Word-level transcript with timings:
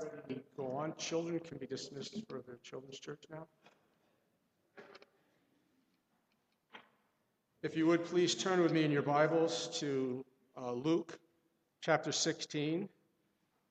already 0.00 0.40
go 0.56 0.76
on. 0.76 0.94
Children 0.96 1.40
can 1.40 1.58
be 1.58 1.66
dismissed 1.66 2.16
for 2.28 2.38
the 2.38 2.56
children's 2.62 2.98
church 2.98 3.24
now. 3.30 3.46
If 7.62 7.76
you 7.76 7.86
would 7.86 8.04
please 8.04 8.34
turn 8.34 8.60
with 8.60 8.72
me 8.72 8.84
in 8.84 8.90
your 8.90 9.02
Bibles 9.02 9.68
to 9.80 10.24
uh, 10.56 10.72
Luke 10.72 11.18
chapter 11.80 12.12
16. 12.12 12.88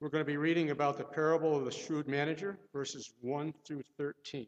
We're 0.00 0.08
going 0.08 0.24
to 0.24 0.30
be 0.30 0.36
reading 0.36 0.70
about 0.70 0.98
the 0.98 1.04
parable 1.04 1.56
of 1.56 1.64
the 1.64 1.70
shrewd 1.70 2.08
manager, 2.08 2.58
verses 2.72 3.12
1 3.20 3.54
through 3.64 3.82
13. 3.96 4.46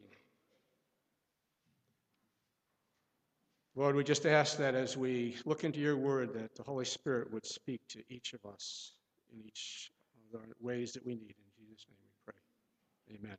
Lord, 3.75 3.95
we 3.95 4.03
just 4.03 4.25
ask 4.25 4.57
that 4.57 4.75
as 4.75 4.97
we 4.97 5.37
look 5.45 5.63
into 5.63 5.79
your 5.79 5.95
word, 5.95 6.33
that 6.33 6.55
the 6.55 6.63
Holy 6.63 6.85
Spirit 6.85 7.31
would 7.31 7.45
speak 7.45 7.79
to 7.89 8.03
each 8.09 8.33
of 8.33 8.45
us 8.51 8.91
in 9.31 9.39
each 9.45 9.91
of 10.33 10.41
the 10.41 10.45
ways 10.59 10.93
that 10.93 11.05
we 11.05 11.15
need. 11.15 11.46
Name 11.87 11.97
we 12.01 12.09
pray. 12.25 13.17
Amen. 13.17 13.37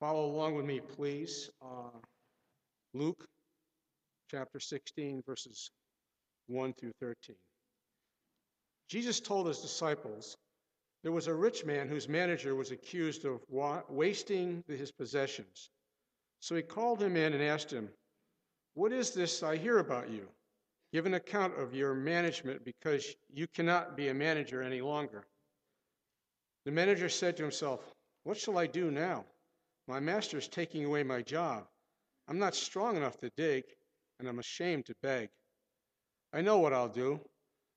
Follow 0.00 0.26
along 0.26 0.54
with 0.54 0.66
me, 0.66 0.80
please. 0.80 1.50
Uh, 1.62 1.98
Luke 2.92 3.26
chapter 4.30 4.60
16, 4.60 5.22
verses 5.26 5.70
1 6.48 6.74
through 6.74 6.92
13. 7.00 7.36
Jesus 8.88 9.20
told 9.20 9.46
his 9.46 9.60
disciples 9.60 10.36
there 11.02 11.12
was 11.12 11.26
a 11.26 11.34
rich 11.34 11.64
man 11.64 11.88
whose 11.88 12.08
manager 12.08 12.54
was 12.54 12.70
accused 12.70 13.24
of 13.24 13.40
wa- 13.48 13.82
wasting 13.88 14.62
his 14.68 14.92
possessions. 14.92 15.70
So 16.40 16.54
he 16.54 16.62
called 16.62 17.02
him 17.02 17.16
in 17.16 17.32
and 17.32 17.42
asked 17.42 17.72
him, 17.72 17.88
What 18.74 18.92
is 18.92 19.12
this 19.12 19.42
I 19.42 19.56
hear 19.56 19.78
about 19.78 20.10
you? 20.10 20.28
Give 20.92 21.06
an 21.06 21.14
account 21.14 21.58
of 21.58 21.74
your 21.74 21.94
management 21.94 22.64
because 22.64 23.14
you 23.32 23.46
cannot 23.48 23.96
be 23.96 24.08
a 24.08 24.14
manager 24.14 24.62
any 24.62 24.80
longer. 24.80 25.24
The 26.66 26.72
manager 26.72 27.08
said 27.08 27.36
to 27.36 27.44
himself, 27.44 27.94
What 28.24 28.36
shall 28.36 28.58
I 28.58 28.66
do 28.66 28.90
now? 28.90 29.24
My 29.86 30.00
master 30.00 30.36
is 30.36 30.48
taking 30.48 30.84
away 30.84 31.04
my 31.04 31.22
job. 31.22 31.64
I'm 32.26 32.40
not 32.40 32.56
strong 32.56 32.96
enough 32.96 33.16
to 33.18 33.30
dig, 33.36 33.62
and 34.18 34.28
I'm 34.28 34.40
ashamed 34.40 34.86
to 34.86 34.94
beg. 35.00 35.28
I 36.32 36.40
know 36.40 36.58
what 36.58 36.72
I'll 36.72 36.88
do, 36.88 37.20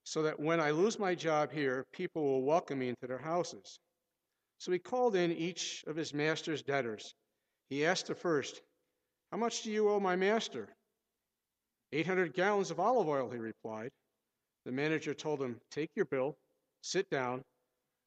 so 0.05 0.23
that 0.23 0.39
when 0.39 0.59
I 0.59 0.71
lose 0.71 0.97
my 0.97 1.13
job 1.13 1.51
here, 1.51 1.85
people 1.93 2.23
will 2.23 2.41
welcome 2.41 2.79
me 2.79 2.89
into 2.89 3.05
their 3.05 3.19
houses. 3.19 3.79
So 4.57 4.71
he 4.71 4.79
called 4.79 5.15
in 5.15 5.31
each 5.33 5.83
of 5.85 5.95
his 5.95 6.11
master's 6.11 6.63
debtors. 6.63 7.13
He 7.69 7.85
asked 7.85 8.07
the 8.07 8.15
first, 8.15 8.59
How 9.31 9.37
much 9.37 9.61
do 9.61 9.71
you 9.71 9.87
owe 9.91 9.99
my 9.99 10.15
master? 10.15 10.67
800 11.91 12.33
gallons 12.33 12.71
of 12.71 12.79
olive 12.79 13.07
oil, 13.07 13.29
he 13.29 13.37
replied. 13.37 13.91
The 14.65 14.71
manager 14.71 15.13
told 15.13 15.43
him, 15.43 15.61
Take 15.69 15.91
your 15.95 16.05
bill, 16.05 16.39
sit 16.81 17.07
down, 17.11 17.43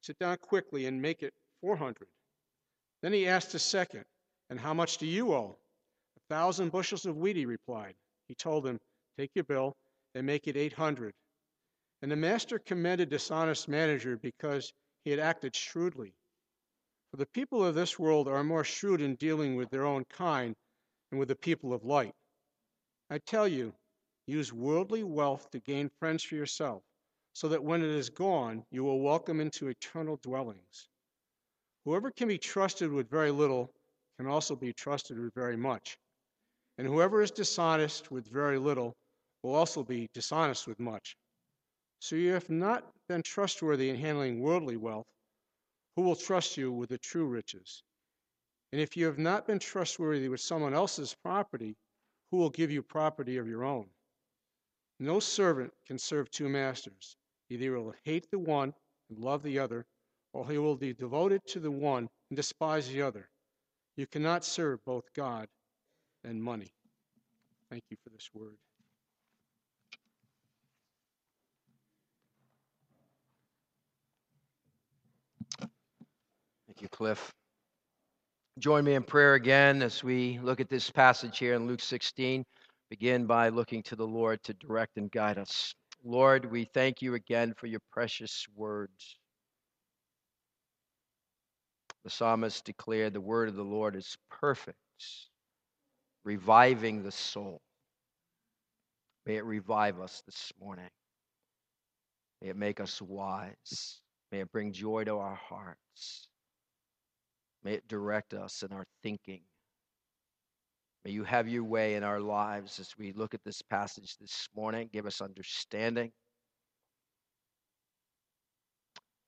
sit 0.03 0.19
down 0.19 0.37
quickly, 0.37 0.85
and 0.85 1.01
make 1.01 1.23
it 1.23 1.33
400. 1.61 2.07
Then 3.01 3.13
he 3.13 3.27
asked 3.27 3.53
a 3.53 3.59
second, 3.59 4.05
And 4.49 4.59
how 4.59 4.73
much 4.73 4.97
do 4.97 5.07
you 5.07 5.33
owe? 5.33 5.57
A 6.17 6.33
thousand 6.33 6.71
bushels 6.71 7.05
of 7.05 7.17
wheat, 7.17 7.35
he 7.35 7.45
replied. 7.45 7.95
He 8.27 8.35
told 8.35 8.65
him, 8.67 8.79
Take 9.17 9.31
your 9.35 9.45
bill 9.45 9.75
and 10.15 10.25
make 10.25 10.47
it 10.47 10.57
800. 10.57 11.13
And 12.01 12.11
the 12.11 12.15
master 12.15 12.59
commended 12.59 13.09
dishonest 13.09 13.67
manager 13.67 14.17
because 14.17 14.73
he 15.05 15.11
had 15.11 15.19
acted 15.19 15.55
shrewdly. 15.55 16.13
For 17.11 17.17
the 17.17 17.25
people 17.27 17.63
of 17.63 17.75
this 17.75 17.99
world 17.99 18.27
are 18.27 18.43
more 18.43 18.63
shrewd 18.63 19.01
in 19.01 19.15
dealing 19.15 19.55
with 19.55 19.69
their 19.69 19.85
own 19.85 20.03
kind 20.05 20.55
than 21.09 21.19
with 21.19 21.27
the 21.27 21.35
people 21.35 21.73
of 21.73 21.83
light. 21.83 22.15
I 23.09 23.19
tell 23.19 23.47
you, 23.47 23.73
use 24.25 24.51
worldly 24.51 25.03
wealth 25.03 25.49
to 25.51 25.59
gain 25.59 25.89
friends 25.99 26.23
for 26.23 26.35
yourself, 26.35 26.83
so 27.33 27.47
that 27.49 27.63
when 27.63 27.81
it 27.81 27.89
is 27.89 28.09
gone, 28.09 28.63
you 28.71 28.83
will 28.83 28.99
welcome 28.99 29.41
into 29.41 29.67
eternal 29.67 30.17
dwellings. 30.21 30.87
Whoever 31.85 32.11
can 32.11 32.27
be 32.27 32.37
trusted 32.37 32.91
with 32.91 33.09
very 33.09 33.31
little 33.31 33.73
can 34.17 34.27
also 34.27 34.55
be 34.55 34.71
trusted 34.71 35.19
with 35.19 35.33
very 35.33 35.57
much. 35.57 35.97
And 36.77 36.87
whoever 36.87 37.21
is 37.21 37.31
dishonest 37.31 38.11
with 38.11 38.27
very 38.27 38.57
little 38.57 38.95
will 39.41 39.55
also 39.55 39.83
be 39.83 40.07
dishonest 40.13 40.67
with 40.67 40.79
much. 40.79 41.17
So 41.99 42.15
you 42.15 42.33
have 42.33 42.49
not 42.49 42.85
been 43.09 43.23
trustworthy 43.23 43.89
in 43.89 43.95
handling 43.95 44.39
worldly 44.39 44.77
wealth. 44.77 45.07
Who 45.95 46.03
will 46.03 46.15
trust 46.15 46.57
you 46.57 46.71
with 46.71 46.89
the 46.89 46.97
true 46.97 47.25
riches? 47.25 47.83
And 48.71 48.81
if 48.81 48.97
you 48.97 49.05
have 49.05 49.19
not 49.19 49.45
been 49.47 49.59
trustworthy 49.59 50.29
with 50.29 50.41
someone 50.41 50.73
else's 50.73 51.15
property, 51.23 51.75
who 52.31 52.37
will 52.37 52.49
give 52.49 52.71
you 52.71 52.81
property 52.81 53.37
of 53.37 53.47
your 53.47 53.63
own? 53.63 53.89
No 54.99 55.19
servant 55.19 55.73
can 55.85 55.99
serve 55.99 56.31
two 56.31 56.49
masters. 56.49 57.15
Either 57.49 57.63
he 57.63 57.69
will 57.69 57.95
hate 58.03 58.27
the 58.31 58.39
one 58.39 58.73
and 59.09 59.19
love 59.19 59.43
the 59.43 59.59
other, 59.59 59.85
or 60.33 60.49
he 60.49 60.57
will 60.57 60.75
be 60.75 60.93
devoted 60.93 61.41
to 61.47 61.59
the 61.59 61.71
one 61.71 62.09
and 62.29 62.37
despise 62.37 62.87
the 62.89 63.01
other. 63.01 63.29
You 63.95 64.07
cannot 64.07 64.43
serve 64.43 64.83
both 64.85 65.03
God 65.13 65.47
and 66.23 66.41
money. 66.41 66.73
Thank 67.69 67.83
you 67.89 67.97
for 68.03 68.09
this 68.09 68.29
word. 68.33 68.57
Thank 76.67 76.81
you, 76.81 76.89
Cliff. 76.89 77.31
Join 78.59 78.83
me 78.83 78.95
in 78.95 79.03
prayer 79.03 79.33
again 79.35 79.81
as 79.81 80.03
we 80.03 80.39
look 80.39 80.59
at 80.59 80.69
this 80.69 80.89
passage 80.89 81.37
here 81.37 81.53
in 81.53 81.67
Luke 81.67 81.81
16. 81.81 82.43
Begin 82.89 83.25
by 83.25 83.49
looking 83.49 83.81
to 83.83 83.95
the 83.95 84.05
Lord 84.05 84.41
to 84.43 84.53
direct 84.53 84.97
and 84.97 85.11
guide 85.11 85.37
us. 85.37 85.73
Lord, 86.03 86.51
we 86.51 86.65
thank 86.65 87.01
you 87.01 87.15
again 87.15 87.53
for 87.55 87.67
your 87.67 87.79
precious 87.91 88.45
words. 88.55 89.17
The 92.03 92.09
psalmist 92.09 92.65
declared 92.65 93.13
the 93.13 93.21
word 93.21 93.47
of 93.47 93.55
the 93.55 93.63
Lord 93.63 93.95
is 93.95 94.17
perfect, 94.29 94.77
reviving 96.25 97.03
the 97.03 97.11
soul. 97.11 97.61
May 99.25 99.37
it 99.37 99.45
revive 99.45 100.01
us 100.01 100.21
this 100.25 100.51
morning. 100.59 100.89
May 102.41 102.49
it 102.49 102.57
make 102.57 102.81
us 102.81 103.01
wise. 103.01 104.01
May 104.31 104.41
it 104.41 104.51
bring 104.51 104.73
joy 104.73 105.05
to 105.05 105.17
our 105.17 105.35
hearts. 105.35 106.27
May 107.63 107.75
it 107.75 107.87
direct 107.87 108.33
us 108.33 108.63
in 108.63 108.73
our 108.73 108.85
thinking. 109.01 109.43
May 111.05 111.11
you 111.11 111.23
have 111.25 111.49
your 111.49 111.65
way 111.65 111.95
in 111.95 112.03
our 112.03 112.21
lives 112.21 112.79
as 112.79 112.97
we 112.97 113.11
look 113.11 113.33
at 113.33 113.43
this 113.43 113.61
passage 113.61 114.15
this 114.21 114.47
morning. 114.55 114.89
Give 114.93 115.05
us 115.05 115.21
understanding. 115.21 116.11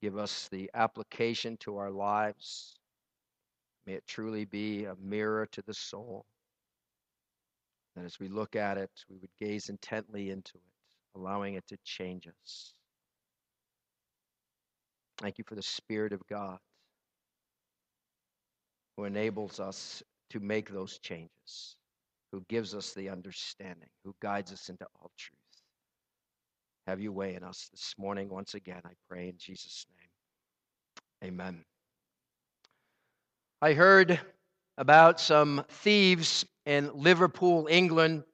Give 0.01 0.17
us 0.17 0.47
the 0.49 0.69
application 0.73 1.57
to 1.61 1.77
our 1.77 1.91
lives. 1.91 2.75
May 3.85 3.93
it 3.93 4.07
truly 4.07 4.45
be 4.45 4.85
a 4.85 4.95
mirror 5.01 5.47
to 5.51 5.61
the 5.63 5.73
soul. 5.73 6.25
And 7.95 8.05
as 8.05 8.19
we 8.19 8.29
look 8.29 8.55
at 8.55 8.77
it, 8.77 8.91
we 9.09 9.17
would 9.17 9.29
gaze 9.39 9.69
intently 9.69 10.29
into 10.29 10.57
it, 10.57 11.17
allowing 11.19 11.55
it 11.55 11.67
to 11.67 11.77
change 11.83 12.27
us. 12.27 12.73
Thank 15.17 15.37
you 15.37 15.43
for 15.47 15.55
the 15.55 15.63
Spirit 15.63 16.13
of 16.13 16.25
God 16.27 16.57
who 18.95 19.05
enables 19.05 19.59
us 19.59 20.03
to 20.35 20.41
make 20.41 20.69
those 20.69 20.99
changes, 20.99 21.77
who 22.33 22.43
gives 22.49 22.75
us 22.75 22.93
the 22.93 23.07
understanding, 23.07 23.87
who 24.03 24.13
guides 24.21 24.51
us 24.51 24.67
into 24.67 24.85
all 24.99 25.09
truth. 25.17 25.39
Have 26.87 26.99
your 26.99 27.13
way 27.13 27.35
in 27.35 27.43
us 27.43 27.69
this 27.71 27.93
morning 27.97 28.27
once 28.27 28.53
again, 28.53 28.81
I 28.83 28.91
pray 29.09 29.29
in 29.29 29.37
Jesus' 29.37 29.85
name. 31.21 31.31
Amen. 31.31 31.63
I 33.61 33.71
heard 33.71 34.19
about 34.77 35.21
some 35.21 35.63
thieves 35.69 36.45
in 36.65 36.91
Liverpool, 36.93 37.69
England, 37.71 38.25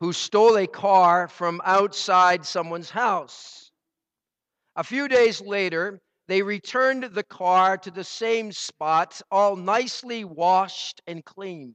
who 0.00 0.14
stole 0.14 0.56
a 0.56 0.66
car 0.66 1.28
from 1.28 1.60
outside 1.66 2.46
someone's 2.46 2.88
house. 2.88 3.70
A 4.74 4.82
few 4.82 5.06
days 5.06 5.42
later, 5.42 6.00
they 6.28 6.42
returned 6.42 7.04
the 7.04 7.22
car 7.22 7.78
to 7.78 7.90
the 7.90 8.04
same 8.04 8.52
spot, 8.52 9.20
all 9.30 9.56
nicely 9.56 10.24
washed 10.24 11.00
and 11.06 11.24
cleaned. 11.24 11.74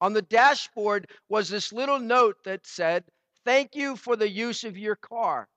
On 0.00 0.12
the 0.12 0.22
dashboard 0.22 1.10
was 1.28 1.48
this 1.48 1.72
little 1.72 1.98
note 1.98 2.36
that 2.44 2.66
said, 2.66 3.04
Thank 3.44 3.74
you 3.74 3.96
for 3.96 4.16
the 4.16 4.28
use 4.28 4.64
of 4.64 4.76
your 4.76 4.96
car. 4.96 5.48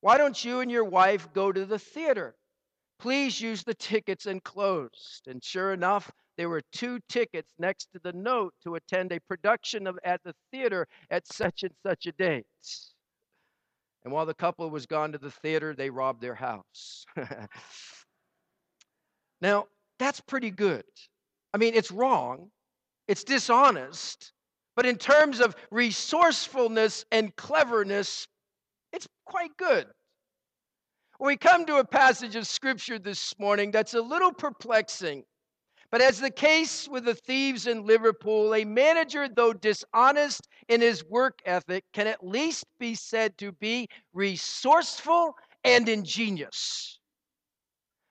Why 0.00 0.18
don't 0.18 0.44
you 0.44 0.60
and 0.60 0.70
your 0.70 0.84
wife 0.84 1.32
go 1.32 1.50
to 1.50 1.64
the 1.64 1.78
theater? 1.78 2.36
Please 2.98 3.40
use 3.40 3.64
the 3.64 3.74
tickets 3.74 4.26
enclosed. 4.26 5.26
And 5.26 5.42
sure 5.42 5.72
enough, 5.72 6.10
there 6.36 6.48
were 6.48 6.62
two 6.72 7.00
tickets 7.08 7.52
next 7.58 7.86
to 7.92 8.00
the 8.02 8.12
note 8.12 8.54
to 8.62 8.76
attend 8.76 9.12
a 9.12 9.20
production 9.20 9.86
of 9.86 9.98
at 10.04 10.22
the 10.24 10.34
theater 10.52 10.86
at 11.10 11.26
such 11.26 11.62
and 11.64 11.74
such 11.82 12.06
a 12.06 12.12
date. 12.12 12.46
And 14.08 14.14
while 14.14 14.24
the 14.24 14.32
couple 14.32 14.70
was 14.70 14.86
gone 14.86 15.12
to 15.12 15.18
the 15.18 15.30
theater, 15.30 15.74
they 15.74 15.90
robbed 15.90 16.22
their 16.22 16.34
house. 16.34 17.04
now, 19.42 19.66
that's 19.98 20.18
pretty 20.22 20.50
good. 20.50 20.82
I 21.52 21.58
mean, 21.58 21.74
it's 21.74 21.90
wrong, 21.90 22.48
it's 23.06 23.22
dishonest, 23.22 24.32
but 24.76 24.86
in 24.86 24.96
terms 24.96 25.40
of 25.40 25.54
resourcefulness 25.70 27.04
and 27.12 27.36
cleverness, 27.36 28.26
it's 28.94 29.06
quite 29.26 29.54
good. 29.58 29.86
We 31.20 31.36
come 31.36 31.66
to 31.66 31.76
a 31.76 31.84
passage 31.84 32.34
of 32.34 32.46
scripture 32.46 32.98
this 32.98 33.38
morning 33.38 33.70
that's 33.70 33.92
a 33.92 34.00
little 34.00 34.32
perplexing. 34.32 35.22
But 35.90 36.00
as 36.00 36.18
the 36.18 36.30
case 36.30 36.88
with 36.88 37.04
the 37.04 37.14
thieves 37.14 37.66
in 37.66 37.84
Liverpool, 37.84 38.54
a 38.54 38.64
manager, 38.64 39.28
though 39.28 39.52
dishonest 39.52 40.48
in 40.68 40.80
his 40.80 41.04
work 41.04 41.40
ethic, 41.44 41.84
can 41.92 42.06
at 42.06 42.26
least 42.26 42.64
be 42.78 42.94
said 42.94 43.36
to 43.38 43.52
be 43.52 43.88
resourceful 44.12 45.34
and 45.64 45.88
ingenious. 45.88 46.98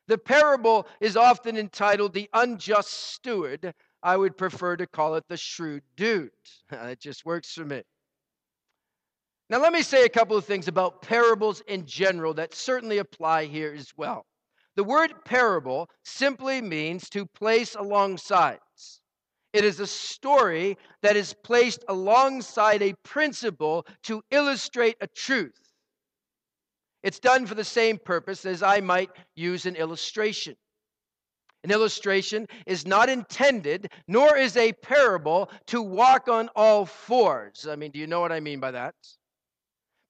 The 0.07 0.17
parable 0.17 0.87
is 1.01 1.17
often 1.17 1.57
entitled 1.57 2.13
The 2.13 2.29
Unjust 2.33 2.91
Steward. 2.91 3.73
I 4.01 4.15
would 4.15 4.37
prefer 4.37 4.77
to 4.77 4.87
call 4.87 5.15
it 5.15 5.25
The 5.27 5.37
Shrewd 5.37 5.83
Dude. 5.95 6.31
it 6.71 6.99
just 6.99 7.25
works 7.25 7.53
for 7.53 7.65
me. 7.65 7.83
Now, 9.49 9.59
let 9.59 9.71
me 9.71 9.81
say 9.81 10.03
a 10.03 10.09
couple 10.09 10.35
of 10.35 10.45
things 10.45 10.67
about 10.67 11.01
parables 11.01 11.61
in 11.67 11.85
general 11.85 12.33
that 12.33 12.53
certainly 12.53 12.97
apply 12.97 13.45
here 13.45 13.73
as 13.77 13.93
well. 13.95 14.25
The 14.75 14.83
word 14.83 15.13
parable 15.25 15.89
simply 16.03 16.61
means 16.61 17.09
to 17.11 17.25
place 17.25 17.75
alongside. 17.75 18.59
It 19.57 19.65
is 19.65 19.79
a 19.79 19.87
story 19.87 20.77
that 21.01 21.15
is 21.15 21.33
placed 21.33 21.83
alongside 21.89 22.83
a 22.83 22.93
principle 23.03 23.87
to 24.03 24.21
illustrate 24.29 24.97
a 25.01 25.07
truth. 25.07 25.73
It's 27.01 27.19
done 27.19 27.47
for 27.47 27.55
the 27.55 27.63
same 27.63 27.97
purpose 27.97 28.45
as 28.45 28.61
I 28.61 28.81
might 28.81 29.09
use 29.35 29.65
an 29.65 29.75
illustration. 29.75 30.53
An 31.63 31.71
illustration 31.71 32.45
is 32.67 32.85
not 32.85 33.09
intended, 33.09 33.91
nor 34.07 34.37
is 34.37 34.55
a 34.57 34.73
parable, 34.73 35.49
to 35.65 35.81
walk 35.81 36.27
on 36.27 36.49
all 36.55 36.85
fours. 36.85 37.65
I 37.67 37.75
mean, 37.75 37.89
do 37.89 37.97
you 37.97 38.05
know 38.05 38.21
what 38.21 38.31
I 38.31 38.39
mean 38.39 38.59
by 38.59 38.69
that? 38.69 38.93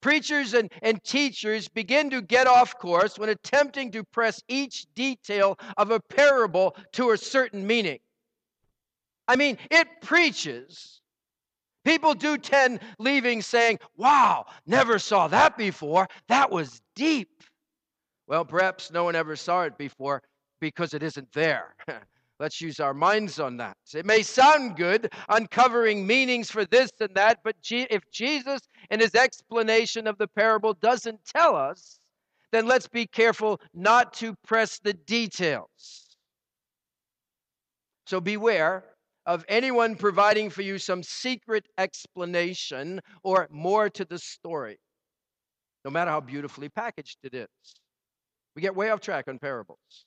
Preachers 0.02 0.52
and, 0.52 0.70
and 0.82 1.02
teachers 1.02 1.68
begin 1.68 2.10
to 2.10 2.20
get 2.20 2.46
off 2.46 2.78
course 2.78 3.18
when 3.18 3.30
attempting 3.30 3.92
to 3.92 4.04
press 4.12 4.42
each 4.46 4.84
detail 4.94 5.58
of 5.78 5.90
a 5.90 6.00
parable 6.00 6.76
to 6.92 7.12
a 7.12 7.16
certain 7.16 7.66
meaning. 7.66 7.98
I 9.28 9.36
mean, 9.36 9.58
it 9.70 9.86
preaches. 10.00 11.00
People 11.84 12.14
do 12.14 12.36
tend 12.38 12.80
leaving 12.98 13.42
saying, 13.42 13.78
Wow, 13.96 14.46
never 14.66 14.98
saw 14.98 15.28
that 15.28 15.56
before. 15.56 16.08
That 16.28 16.50
was 16.50 16.80
deep. 16.96 17.44
Well, 18.26 18.44
perhaps 18.44 18.90
no 18.90 19.04
one 19.04 19.14
ever 19.14 19.36
saw 19.36 19.62
it 19.62 19.78
before 19.78 20.22
because 20.60 20.94
it 20.94 21.02
isn't 21.02 21.32
there. 21.32 21.74
Let's 22.40 22.60
use 22.60 22.78
our 22.78 22.94
minds 22.94 23.40
on 23.40 23.56
that. 23.56 23.76
It 23.94 24.06
may 24.06 24.22
sound 24.22 24.76
good, 24.76 25.12
uncovering 25.28 26.06
meanings 26.06 26.50
for 26.50 26.64
this 26.64 26.90
and 27.00 27.12
that, 27.14 27.40
but 27.42 27.56
if 27.70 28.02
Jesus 28.12 28.60
in 28.90 29.00
his 29.00 29.14
explanation 29.16 30.06
of 30.06 30.18
the 30.18 30.28
parable 30.28 30.74
doesn't 30.74 31.18
tell 31.24 31.56
us, 31.56 31.98
then 32.52 32.66
let's 32.66 32.86
be 32.86 33.06
careful 33.06 33.60
not 33.74 34.12
to 34.14 34.34
press 34.46 34.78
the 34.78 34.92
details. 34.92 36.16
So 38.06 38.20
beware 38.20 38.84
of 39.28 39.44
anyone 39.46 39.94
providing 39.94 40.48
for 40.48 40.62
you 40.62 40.78
some 40.78 41.02
secret 41.02 41.68
explanation 41.76 42.98
or 43.22 43.46
more 43.50 43.90
to 43.90 44.06
the 44.06 44.18
story, 44.18 44.78
no 45.84 45.90
matter 45.90 46.10
how 46.10 46.20
beautifully 46.20 46.70
packaged 46.70 47.18
it 47.22 47.34
is. 47.34 47.46
We 48.56 48.62
get 48.62 48.74
way 48.74 48.88
off 48.88 49.00
track 49.00 49.28
on 49.28 49.38
parables. 49.38 50.06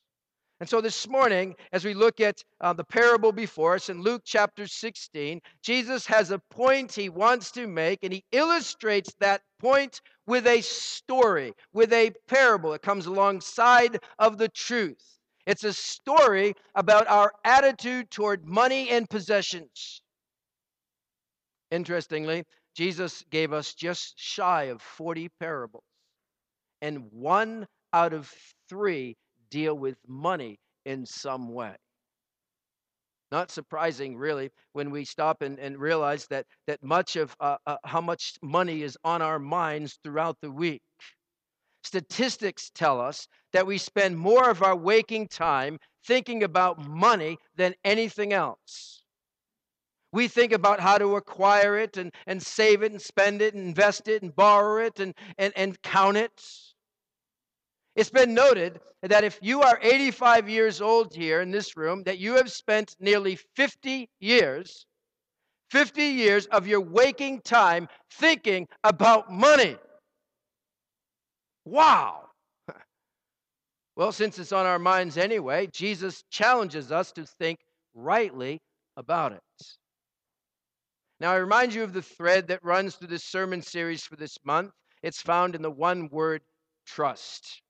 And 0.59 0.67
so 0.67 0.81
this 0.81 1.07
morning, 1.07 1.55
as 1.71 1.85
we 1.85 1.93
look 1.93 2.19
at 2.19 2.43
uh, 2.61 2.73
the 2.73 2.83
parable 2.83 3.31
before 3.31 3.75
us 3.75 3.89
in 3.89 4.01
Luke 4.01 4.23
chapter 4.25 4.65
16, 4.65 5.39
Jesus 5.63 6.07
has 6.07 6.31
a 6.31 6.41
point 6.49 6.91
he 6.91 7.09
wants 7.09 7.51
to 7.51 7.67
make, 7.67 7.99
and 8.03 8.11
he 8.11 8.23
illustrates 8.31 9.13
that 9.19 9.41
point 9.59 10.01
with 10.25 10.47
a 10.47 10.61
story, 10.61 11.53
with 11.73 11.93
a 11.93 12.11
parable. 12.27 12.73
It 12.73 12.81
comes 12.81 13.05
alongside 13.05 13.99
of 14.17 14.39
the 14.39 14.49
truth. 14.49 15.20
It's 15.45 15.63
a 15.63 15.73
story 15.73 16.53
about 16.75 17.07
our 17.07 17.33
attitude 17.43 18.11
toward 18.11 18.45
money 18.45 18.89
and 18.89 19.09
possessions. 19.09 20.01
Interestingly, 21.71 22.43
Jesus 22.75 23.23
gave 23.29 23.53
us 23.53 23.73
just 23.73 24.13
shy 24.17 24.63
of 24.63 24.81
40 24.81 25.29
parables, 25.39 25.83
and 26.81 27.11
one 27.11 27.67
out 27.93 28.13
of 28.13 28.31
three 28.69 29.15
deal 29.49 29.77
with 29.77 29.97
money 30.07 30.59
in 30.85 31.05
some 31.05 31.49
way. 31.49 31.75
Not 33.31 33.49
surprising, 33.49 34.17
really, 34.17 34.51
when 34.73 34.91
we 34.91 35.05
stop 35.05 35.41
and, 35.41 35.57
and 35.57 35.77
realize 35.77 36.27
that, 36.27 36.45
that 36.67 36.83
much 36.83 37.15
of 37.15 37.33
uh, 37.39 37.57
uh, 37.65 37.77
how 37.85 38.01
much 38.01 38.33
money 38.41 38.83
is 38.83 38.97
on 39.05 39.21
our 39.21 39.39
minds 39.39 39.97
throughout 40.03 40.37
the 40.41 40.51
week. 40.51 40.81
Statistics 41.83 42.69
tell 42.73 43.01
us 43.01 43.27
that 43.53 43.65
we 43.65 43.77
spend 43.77 44.17
more 44.17 44.49
of 44.49 44.61
our 44.61 44.75
waking 44.75 45.27
time 45.27 45.77
thinking 46.05 46.43
about 46.43 46.87
money 46.87 47.37
than 47.55 47.73
anything 47.83 48.33
else. 48.33 49.03
We 50.13 50.27
think 50.27 50.51
about 50.51 50.79
how 50.79 50.97
to 50.97 51.15
acquire 51.15 51.77
it 51.77 51.97
and, 51.97 52.13
and 52.27 52.41
save 52.41 52.83
it 52.83 52.91
and 52.91 53.01
spend 53.01 53.41
it 53.41 53.53
and 53.53 53.65
invest 53.65 54.07
it 54.07 54.21
and 54.21 54.35
borrow 54.35 54.85
it 54.85 54.99
and, 54.99 55.13
and, 55.37 55.53
and 55.55 55.81
count 55.81 56.17
it. 56.17 56.43
It's 57.95 58.09
been 58.09 58.33
noted 58.33 58.79
that 59.01 59.23
if 59.23 59.39
you 59.41 59.61
are 59.61 59.79
85 59.81 60.49
years 60.49 60.81
old 60.81 61.13
here 61.13 61.41
in 61.41 61.51
this 61.51 61.75
room, 61.75 62.03
that 62.03 62.19
you 62.19 62.35
have 62.35 62.51
spent 62.51 62.95
nearly 62.99 63.37
50 63.55 64.09
years, 64.19 64.85
50 65.71 66.01
years 66.01 66.45
of 66.47 66.67
your 66.67 66.81
waking 66.81 67.41
time 67.41 67.87
thinking 68.09 68.67
about 68.83 69.31
money. 69.31 69.77
Wow. 71.65 72.29
Well, 73.97 74.13
since 74.13 74.39
it's 74.39 74.53
on 74.53 74.65
our 74.65 74.79
minds 74.79 75.17
anyway, 75.17 75.67
Jesus 75.67 76.23
challenges 76.31 76.91
us 76.91 77.11
to 77.11 77.25
think 77.25 77.59
rightly 77.93 78.61
about 78.95 79.33
it. 79.33 79.41
Now, 81.19 81.33
I 81.33 81.35
remind 81.35 81.73
you 81.73 81.83
of 81.83 81.93
the 81.93 82.01
thread 82.01 82.47
that 82.47 82.63
runs 82.63 82.95
through 82.95 83.09
this 83.09 83.25
sermon 83.25 83.61
series 83.61 84.03
for 84.03 84.15
this 84.15 84.37
month. 84.43 84.71
It's 85.03 85.21
found 85.21 85.55
in 85.55 85.61
the 85.61 85.69
one 85.69 86.09
word 86.09 86.41
trust. 86.87 87.61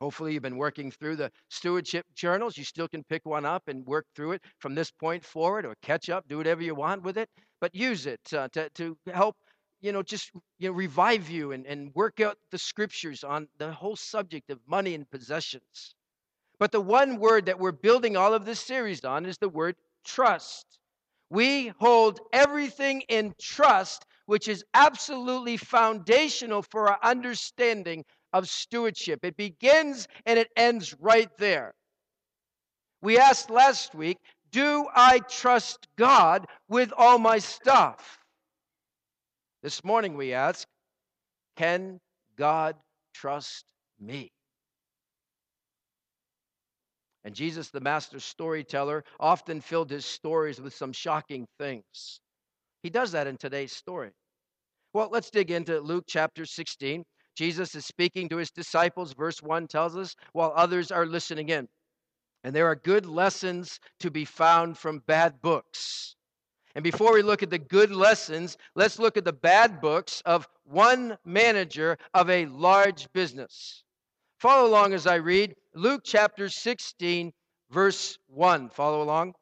Hopefully, 0.00 0.32
you've 0.34 0.42
been 0.42 0.56
working 0.56 0.90
through 0.90 1.16
the 1.16 1.30
stewardship 1.50 2.06
journals. 2.14 2.56
You 2.56 2.64
still 2.64 2.88
can 2.88 3.04
pick 3.04 3.26
one 3.26 3.44
up 3.44 3.64
and 3.68 3.84
work 3.84 4.06
through 4.14 4.32
it 4.32 4.42
from 4.60 4.74
this 4.74 4.90
point 4.90 5.24
forward 5.24 5.66
or 5.66 5.74
catch 5.82 6.08
up, 6.08 6.28
do 6.28 6.38
whatever 6.38 6.62
you 6.62 6.74
want 6.74 7.02
with 7.02 7.18
it. 7.18 7.28
But 7.60 7.74
use 7.74 8.06
it 8.06 8.20
uh, 8.32 8.48
to, 8.52 8.70
to 8.76 8.96
help, 9.12 9.36
you 9.80 9.92
know, 9.92 10.02
just 10.02 10.30
you 10.58 10.68
know, 10.68 10.74
revive 10.74 11.30
you 11.30 11.52
and, 11.52 11.66
and 11.66 11.94
work 11.94 12.20
out 12.20 12.36
the 12.50 12.58
scriptures 12.58 13.24
on 13.24 13.48
the 13.58 13.72
whole 13.72 13.96
subject 13.96 14.50
of 14.50 14.58
money 14.66 14.94
and 14.94 15.08
possessions. 15.10 15.94
But 16.58 16.72
the 16.72 16.80
one 16.80 17.18
word 17.18 17.46
that 17.46 17.60
we're 17.60 17.72
building 17.72 18.16
all 18.16 18.34
of 18.34 18.44
this 18.44 18.60
series 18.60 19.04
on 19.04 19.26
is 19.26 19.38
the 19.38 19.48
word 19.48 19.76
trust. 20.04 20.78
We 21.30 21.68
hold 21.78 22.20
everything 22.32 23.02
in 23.02 23.34
trust, 23.40 24.04
which 24.26 24.48
is 24.48 24.64
absolutely 24.74 25.56
foundational 25.56 26.62
for 26.62 26.88
our 26.88 26.98
understanding 27.02 28.04
of 28.32 28.48
stewardship. 28.48 29.20
It 29.22 29.36
begins 29.36 30.08
and 30.26 30.38
it 30.38 30.48
ends 30.56 30.94
right 31.00 31.30
there. 31.38 31.74
We 33.02 33.18
asked 33.18 33.50
last 33.50 33.94
week, 33.94 34.18
Do 34.50 34.86
I 34.94 35.20
trust 35.20 35.86
God 35.96 36.46
with 36.68 36.92
all 36.96 37.18
my 37.18 37.38
stuff? 37.38 38.17
This 39.62 39.82
morning 39.84 40.16
we 40.16 40.32
ask, 40.32 40.66
Can 41.56 42.00
God 42.36 42.76
trust 43.12 43.64
me? 43.98 44.30
And 47.24 47.34
Jesus, 47.34 47.70
the 47.70 47.80
master 47.80 48.20
storyteller, 48.20 49.04
often 49.18 49.60
filled 49.60 49.90
his 49.90 50.06
stories 50.06 50.60
with 50.60 50.74
some 50.74 50.92
shocking 50.92 51.46
things. 51.58 52.20
He 52.82 52.90
does 52.90 53.12
that 53.12 53.26
in 53.26 53.36
today's 53.36 53.72
story. 53.72 54.12
Well, 54.94 55.08
let's 55.10 55.30
dig 55.30 55.50
into 55.50 55.80
Luke 55.80 56.04
chapter 56.08 56.46
16. 56.46 57.04
Jesus 57.36 57.74
is 57.74 57.84
speaking 57.84 58.28
to 58.28 58.36
his 58.36 58.50
disciples, 58.50 59.12
verse 59.12 59.42
1 59.42 59.66
tells 59.66 59.96
us, 59.96 60.14
while 60.32 60.52
others 60.56 60.90
are 60.90 61.06
listening 61.06 61.50
in. 61.50 61.68
And 62.44 62.54
there 62.54 62.66
are 62.66 62.76
good 62.76 63.04
lessons 63.04 63.78
to 64.00 64.10
be 64.10 64.24
found 64.24 64.78
from 64.78 65.02
bad 65.06 65.40
books. 65.42 66.16
And 66.74 66.84
before 66.84 67.12
we 67.12 67.22
look 67.22 67.42
at 67.42 67.50
the 67.50 67.58
good 67.58 67.90
lessons, 67.90 68.56
let's 68.74 68.98
look 68.98 69.16
at 69.16 69.24
the 69.24 69.32
bad 69.32 69.80
books 69.80 70.22
of 70.24 70.46
one 70.64 71.16
manager 71.24 71.98
of 72.14 72.30
a 72.30 72.46
large 72.46 73.10
business. 73.12 73.82
Follow 74.38 74.68
along 74.68 74.92
as 74.92 75.06
I 75.06 75.16
read 75.16 75.54
Luke 75.74 76.02
chapter 76.04 76.48
16, 76.48 77.32
verse 77.70 78.18
1. 78.28 78.68
Follow 78.70 79.02
along. 79.02 79.34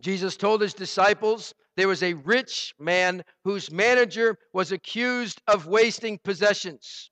Jesus 0.00 0.36
told 0.36 0.60
his 0.60 0.74
disciples, 0.74 1.54
there 1.76 1.88
was 1.88 2.02
a 2.02 2.14
rich 2.14 2.74
man 2.78 3.24
whose 3.42 3.70
manager 3.70 4.36
was 4.52 4.70
accused 4.70 5.40
of 5.48 5.66
wasting 5.66 6.18
possessions. 6.18 7.10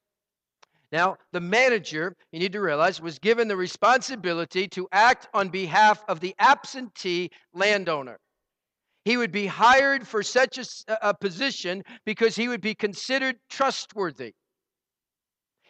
Now, 0.93 1.17
the 1.33 1.41
manager, 1.41 2.15
you 2.33 2.39
need 2.39 2.53
to 2.53 2.61
realize, 2.61 3.01
was 3.01 3.19
given 3.19 3.49
the 3.49 3.57
responsibility 3.57 4.69
to 4.69 4.87
act 4.93 5.27
on 5.33 5.49
behalf 5.49 6.05
of 6.07 6.21
the 6.21 6.35
absentee 6.39 7.31
landowner. 7.55 8.21
He 9.07 9.17
would 9.17 9.33
be 9.33 9.47
hired 9.47 10.07
for 10.07 10.23
such 10.23 10.59
a, 10.59 11.09
a, 11.09 11.15
position 11.15 11.83
because 12.05 12.37
he 12.37 12.47
would 12.47 12.61
be 12.61 12.75
considered 12.75 13.37
trustworthy. 13.49 14.35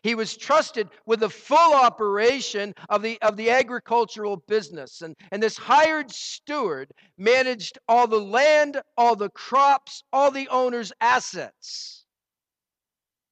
He 0.02 0.17
was 0.17 0.37
trusted 0.37 0.88
with 1.07 1.21
the 1.21 1.31
full 1.31 1.75
operation 1.75 2.75
of 2.88 3.02
the, 3.02 3.23
of 3.23 3.37
the 3.37 3.50
agricultural 3.50 4.43
business. 4.49 5.00
And, 5.00 5.14
and 5.31 5.41
this 5.41 5.57
hired 5.57 6.11
steward 6.11 6.91
managed 7.17 7.79
all 7.88 8.09
the 8.09 8.21
land, 8.21 8.83
all 8.99 9.14
the 9.14 9.31
crops, 9.31 10.02
all 10.12 10.33
the 10.33 10.49
owner's 10.49 10.93
assets. 11.00 12.02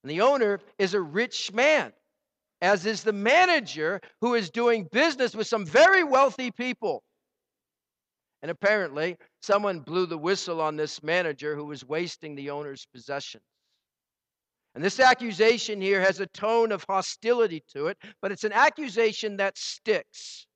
And 0.03 0.09
the 0.09 0.21
owner 0.21 0.59
is 0.79 0.93
a 0.93 1.01
rich 1.01 1.53
man, 1.53 1.93
as 2.61 2.85
is 2.85 3.03
the 3.03 3.13
manager 3.13 4.01
who 4.21 4.33
is 4.33 4.49
doing 4.49 4.87
business 4.91 5.35
with 5.35 5.47
some 5.47 5.65
very 5.65 6.03
wealthy 6.03 6.51
people. 6.51 7.03
And 8.41 8.49
apparently, 8.49 9.17
someone 9.41 9.81
blew 9.81 10.07
the 10.07 10.17
whistle 10.17 10.61
on 10.61 10.75
this 10.75 11.03
manager 11.03 11.55
who 11.55 11.65
was 11.65 11.85
wasting 11.85 12.35
the 12.35 12.49
owner's 12.49 12.87
possessions. 12.91 13.43
And 14.73 14.83
this 14.83 14.99
accusation 14.99 15.81
here 15.81 16.01
has 16.01 16.19
a 16.19 16.27
tone 16.27 16.71
of 16.71 16.83
hostility 16.87 17.63
to 17.73 17.87
it, 17.87 17.97
but 18.21 18.31
it's 18.31 18.45
an 18.45 18.53
accusation 18.53 19.37
that 19.37 19.57
sticks. 19.57 20.47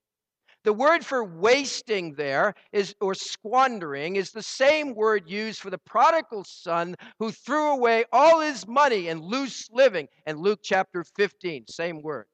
The 0.65 0.73
word 0.73 1.05
for 1.05 1.23
wasting 1.23 2.15
there 2.15 2.55
is 2.73 2.95
or 2.99 3.13
squandering 3.13 4.15
is 4.15 4.31
the 4.31 4.41
same 4.41 4.95
word 4.95 5.29
used 5.29 5.59
for 5.59 5.69
the 5.69 5.77
prodigal 5.77 6.43
son 6.43 6.95
who 7.19 7.31
threw 7.31 7.73
away 7.73 8.05
all 8.11 8.39
his 8.39 8.67
money 8.67 9.07
in 9.09 9.21
loose 9.21 9.69
living 9.71 10.07
in 10.25 10.37
Luke 10.37 10.61
chapter 10.63 11.03
15, 11.03 11.65
same 11.67 12.01
word. 12.01 12.25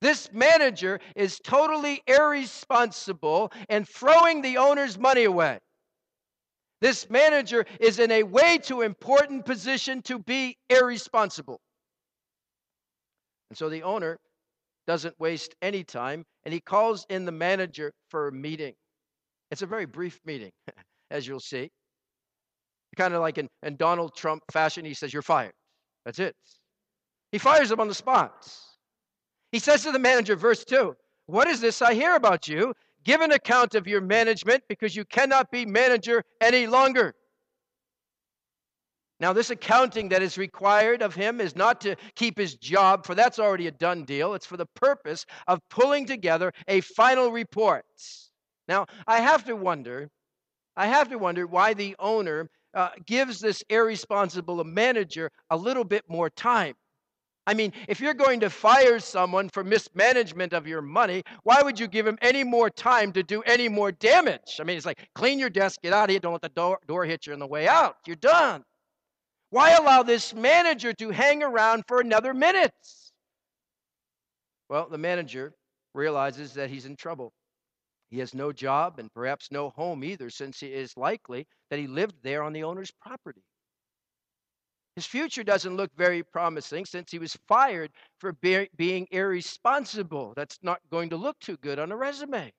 This 0.00 0.32
manager 0.32 1.00
is 1.16 1.40
totally 1.40 2.02
irresponsible 2.06 3.52
and 3.68 3.88
throwing 3.88 4.40
the 4.40 4.58
owner's 4.58 4.96
money 4.96 5.24
away. 5.24 5.58
This 6.80 7.10
manager 7.10 7.66
is 7.80 7.98
in 7.98 8.12
a 8.12 8.22
way 8.22 8.58
too 8.58 8.82
important 8.82 9.44
position 9.44 10.02
to 10.02 10.20
be 10.20 10.56
irresponsible. 10.70 11.60
And 13.50 13.58
so 13.58 13.68
the 13.68 13.82
owner 13.82 14.20
doesn't 14.92 15.18
waste 15.18 15.54
any 15.62 15.82
time 15.82 16.22
and 16.44 16.52
he 16.52 16.60
calls 16.60 17.06
in 17.08 17.24
the 17.24 17.32
manager 17.32 17.90
for 18.10 18.28
a 18.28 18.32
meeting. 18.32 18.74
It's 19.50 19.62
a 19.62 19.66
very 19.66 19.86
brief 19.86 20.20
meeting, 20.26 20.50
as 21.10 21.26
you'll 21.26 21.40
see. 21.40 21.70
Kind 22.98 23.14
of 23.14 23.22
like 23.22 23.38
in, 23.38 23.48
in 23.62 23.76
Donald 23.76 24.14
Trump 24.14 24.42
fashion, 24.52 24.84
he 24.84 24.92
says, 24.92 25.10
You're 25.10 25.22
fired. 25.22 25.54
That's 26.04 26.18
it. 26.18 26.34
He 27.30 27.38
fires 27.38 27.70
him 27.70 27.80
on 27.80 27.88
the 27.88 27.94
spot. 27.94 28.46
He 29.50 29.58
says 29.58 29.82
to 29.84 29.92
the 29.92 29.98
manager, 29.98 30.36
verse 30.36 30.62
2, 30.62 30.94
What 31.24 31.48
is 31.48 31.62
this 31.62 31.80
I 31.80 31.94
hear 31.94 32.14
about 32.14 32.46
you? 32.46 32.74
Give 33.02 33.22
an 33.22 33.32
account 33.32 33.74
of 33.74 33.86
your 33.86 34.02
management 34.02 34.62
because 34.68 34.94
you 34.94 35.06
cannot 35.06 35.50
be 35.50 35.64
manager 35.64 36.22
any 36.42 36.66
longer. 36.66 37.14
Now, 39.22 39.32
this 39.32 39.50
accounting 39.50 40.08
that 40.08 40.20
is 40.20 40.36
required 40.36 41.00
of 41.00 41.14
him 41.14 41.40
is 41.40 41.54
not 41.54 41.80
to 41.82 41.94
keep 42.16 42.36
his 42.36 42.56
job, 42.56 43.06
for 43.06 43.14
that's 43.14 43.38
already 43.38 43.68
a 43.68 43.70
done 43.70 44.02
deal. 44.02 44.34
It's 44.34 44.46
for 44.46 44.56
the 44.56 44.66
purpose 44.74 45.26
of 45.46 45.60
pulling 45.70 46.06
together 46.06 46.52
a 46.66 46.80
final 46.80 47.30
report. 47.30 47.84
Now, 48.66 48.86
I 49.06 49.20
have 49.20 49.44
to 49.44 49.54
wonder, 49.54 50.10
I 50.76 50.88
have 50.88 51.08
to 51.10 51.18
wonder 51.18 51.46
why 51.46 51.72
the 51.72 51.94
owner 52.00 52.50
uh, 52.74 52.88
gives 53.06 53.38
this 53.38 53.62
irresponsible 53.68 54.64
manager 54.64 55.30
a 55.50 55.56
little 55.56 55.84
bit 55.84 56.02
more 56.08 56.28
time. 56.28 56.74
I 57.46 57.54
mean, 57.54 57.72
if 57.86 58.00
you're 58.00 58.14
going 58.14 58.40
to 58.40 58.50
fire 58.50 58.98
someone 58.98 59.50
for 59.50 59.62
mismanagement 59.62 60.52
of 60.52 60.66
your 60.66 60.82
money, 60.82 61.22
why 61.44 61.62
would 61.62 61.78
you 61.78 61.86
give 61.86 62.08
him 62.08 62.18
any 62.22 62.42
more 62.42 62.70
time 62.70 63.12
to 63.12 63.22
do 63.22 63.40
any 63.42 63.68
more 63.68 63.92
damage? 63.92 64.58
I 64.58 64.64
mean, 64.64 64.76
it's 64.76 64.86
like 64.86 65.08
clean 65.14 65.38
your 65.38 65.50
desk, 65.50 65.80
get 65.80 65.92
out 65.92 66.04
of 66.04 66.10
here, 66.10 66.18
don't 66.18 66.32
let 66.32 66.42
the 66.42 66.48
door, 66.48 66.80
door 66.88 67.04
hit 67.04 67.28
you 67.28 67.32
on 67.32 67.38
the 67.38 67.46
way 67.46 67.68
out. 67.68 67.98
You're 68.04 68.16
done. 68.16 68.64
Why 69.52 69.72
allow 69.72 70.02
this 70.02 70.32
manager 70.32 70.94
to 70.94 71.10
hang 71.10 71.42
around 71.42 71.84
for 71.86 72.00
another 72.00 72.32
minute? 72.32 72.72
Well, 74.70 74.88
the 74.88 74.96
manager 74.96 75.52
realizes 75.92 76.54
that 76.54 76.70
he's 76.70 76.86
in 76.86 76.96
trouble. 76.96 77.34
He 78.08 78.18
has 78.20 78.32
no 78.32 78.50
job 78.52 78.98
and 78.98 79.12
perhaps 79.12 79.50
no 79.50 79.68
home 79.68 80.04
either, 80.04 80.30
since 80.30 80.62
it 80.62 80.72
is 80.72 80.96
likely 80.96 81.46
that 81.68 81.78
he 81.78 81.86
lived 81.86 82.14
there 82.22 82.42
on 82.42 82.54
the 82.54 82.64
owner's 82.64 82.90
property. 82.92 83.42
His 84.96 85.04
future 85.04 85.44
doesn't 85.44 85.76
look 85.76 85.90
very 85.98 86.22
promising 86.22 86.86
since 86.86 87.10
he 87.10 87.18
was 87.18 87.36
fired 87.46 87.90
for 88.20 88.32
be- 88.32 88.70
being 88.76 89.06
irresponsible. 89.10 90.32
That's 90.34 90.58
not 90.62 90.80
going 90.90 91.10
to 91.10 91.18
look 91.18 91.38
too 91.40 91.58
good 91.58 91.78
on 91.78 91.92
a 91.92 91.96
resume. 91.96 92.50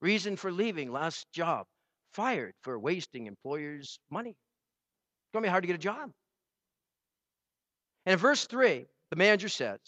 Reason 0.00 0.34
for 0.34 0.50
leaving 0.50 0.90
last 0.90 1.30
job 1.32 1.66
fired 2.12 2.54
for 2.62 2.76
wasting 2.80 3.28
employers' 3.28 4.00
money. 4.10 4.34
It's 5.32 5.34
going 5.34 5.44
to 5.44 5.46
be 5.46 5.50
hard 5.50 5.62
to 5.62 5.66
get 5.66 5.76
a 5.76 5.78
job. 5.78 6.10
And 8.04 8.12
in 8.12 8.18
verse 8.18 8.44
3, 8.44 8.84
the 9.08 9.16
manager 9.16 9.48
says, 9.48 9.78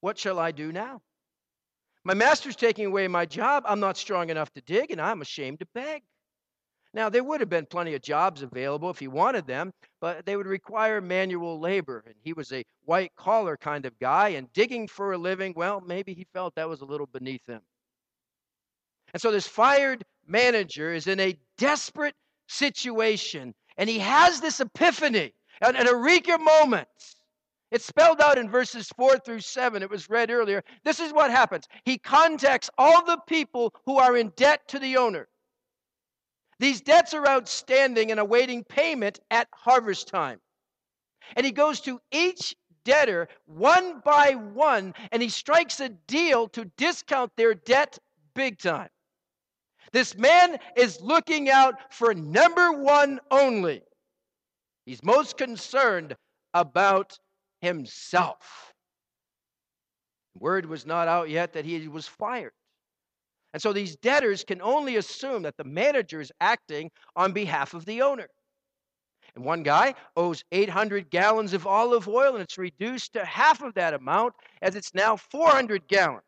What 0.00 0.16
shall 0.16 0.38
I 0.38 0.50
do 0.50 0.72
now? 0.72 1.02
My 2.04 2.14
master's 2.14 2.56
taking 2.56 2.86
away 2.86 3.06
my 3.06 3.26
job. 3.26 3.64
I'm 3.66 3.80
not 3.80 3.98
strong 3.98 4.30
enough 4.30 4.50
to 4.54 4.62
dig, 4.62 4.90
and 4.90 4.98
I'm 4.98 5.20
ashamed 5.20 5.58
to 5.58 5.66
beg. 5.74 6.04
Now, 6.94 7.10
there 7.10 7.22
would 7.22 7.40
have 7.40 7.50
been 7.50 7.66
plenty 7.66 7.94
of 7.96 8.00
jobs 8.00 8.40
available 8.40 8.88
if 8.88 8.98
he 8.98 9.08
wanted 9.08 9.46
them, 9.46 9.74
but 10.00 10.24
they 10.24 10.38
would 10.38 10.46
require 10.46 11.02
manual 11.02 11.60
labor. 11.60 12.02
And 12.06 12.14
he 12.22 12.32
was 12.32 12.50
a 12.50 12.64
white 12.86 13.12
collar 13.16 13.58
kind 13.58 13.84
of 13.84 13.98
guy, 13.98 14.30
and 14.30 14.50
digging 14.54 14.88
for 14.88 15.12
a 15.12 15.18
living, 15.18 15.52
well, 15.54 15.82
maybe 15.82 16.14
he 16.14 16.26
felt 16.32 16.54
that 16.54 16.70
was 16.70 16.80
a 16.80 16.86
little 16.86 17.08
beneath 17.08 17.46
him. 17.46 17.60
And 19.12 19.20
so 19.20 19.30
this 19.30 19.46
fired 19.46 20.02
manager 20.26 20.94
is 20.94 21.08
in 21.08 21.20
a 21.20 21.36
desperate 21.58 22.14
situation, 22.48 23.54
and 23.76 23.88
he 23.88 23.98
has 23.98 24.40
this 24.40 24.60
epiphany, 24.60 25.32
an, 25.60 25.76
an 25.76 25.86
eureka 25.86 26.38
moment. 26.38 26.88
It's 27.70 27.84
spelled 27.84 28.20
out 28.20 28.38
in 28.38 28.48
verses 28.48 28.88
4 28.96 29.18
through 29.18 29.40
7. 29.40 29.82
It 29.82 29.90
was 29.90 30.08
read 30.08 30.30
earlier. 30.30 30.62
This 30.84 31.00
is 31.00 31.12
what 31.12 31.30
happens. 31.30 31.66
He 31.84 31.98
contacts 31.98 32.70
all 32.78 33.04
the 33.04 33.18
people 33.26 33.74
who 33.84 33.98
are 33.98 34.16
in 34.16 34.32
debt 34.36 34.68
to 34.68 34.78
the 34.78 34.96
owner. 34.96 35.28
These 36.60 36.82
debts 36.82 37.14
are 37.14 37.26
outstanding 37.26 38.10
and 38.10 38.20
awaiting 38.20 38.62
payment 38.64 39.18
at 39.30 39.48
harvest 39.52 40.08
time. 40.08 40.40
And 41.36 41.44
he 41.44 41.52
goes 41.52 41.80
to 41.80 42.00
each 42.12 42.54
debtor 42.84 43.28
one 43.46 44.00
by 44.04 44.32
one 44.34 44.94
and 45.10 45.22
he 45.22 45.28
strikes 45.28 45.80
a 45.80 45.88
deal 45.88 46.48
to 46.48 46.66
discount 46.76 47.32
their 47.36 47.54
debt 47.54 47.98
big 48.34 48.58
time. 48.58 48.88
This 49.94 50.16
man 50.16 50.58
is 50.74 51.00
looking 51.00 51.48
out 51.48 51.76
for 51.94 52.12
number 52.14 52.72
one 52.72 53.20
only. 53.30 53.80
He's 54.86 55.04
most 55.04 55.36
concerned 55.36 56.16
about 56.52 57.16
himself. 57.60 58.74
Word 60.36 60.66
was 60.66 60.84
not 60.84 61.06
out 61.06 61.30
yet 61.30 61.52
that 61.52 61.64
he 61.64 61.86
was 61.86 62.08
fired. 62.08 62.50
And 63.52 63.62
so 63.62 63.72
these 63.72 63.94
debtors 63.94 64.42
can 64.42 64.60
only 64.60 64.96
assume 64.96 65.42
that 65.42 65.56
the 65.56 65.64
manager 65.64 66.20
is 66.20 66.32
acting 66.40 66.90
on 67.14 67.30
behalf 67.30 67.72
of 67.72 67.86
the 67.86 68.02
owner. 68.02 68.26
And 69.36 69.44
one 69.44 69.62
guy 69.62 69.94
owes 70.16 70.42
800 70.50 71.08
gallons 71.08 71.52
of 71.52 71.68
olive 71.68 72.08
oil, 72.08 72.32
and 72.34 72.42
it's 72.42 72.58
reduced 72.58 73.12
to 73.12 73.24
half 73.24 73.62
of 73.62 73.74
that 73.74 73.94
amount 73.94 74.34
as 74.60 74.74
it's 74.74 74.92
now 74.92 75.14
400 75.16 75.86
gallons. 75.86 76.24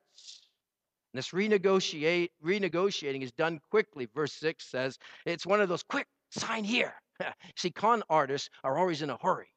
This 1.16 1.30
renegotiate, 1.30 2.28
renegotiating 2.44 3.22
is 3.22 3.32
done 3.32 3.60
quickly. 3.70 4.08
Verse 4.14 4.32
6 4.34 4.64
says, 4.64 4.98
it's 5.24 5.46
one 5.46 5.60
of 5.60 5.68
those 5.68 5.82
quick, 5.82 6.06
sign 6.30 6.64
here. 6.64 6.94
See, 7.56 7.70
con 7.70 8.02
artists 8.08 8.50
are 8.62 8.78
always 8.78 9.02
in 9.02 9.10
a 9.10 9.18
hurry. 9.20 9.48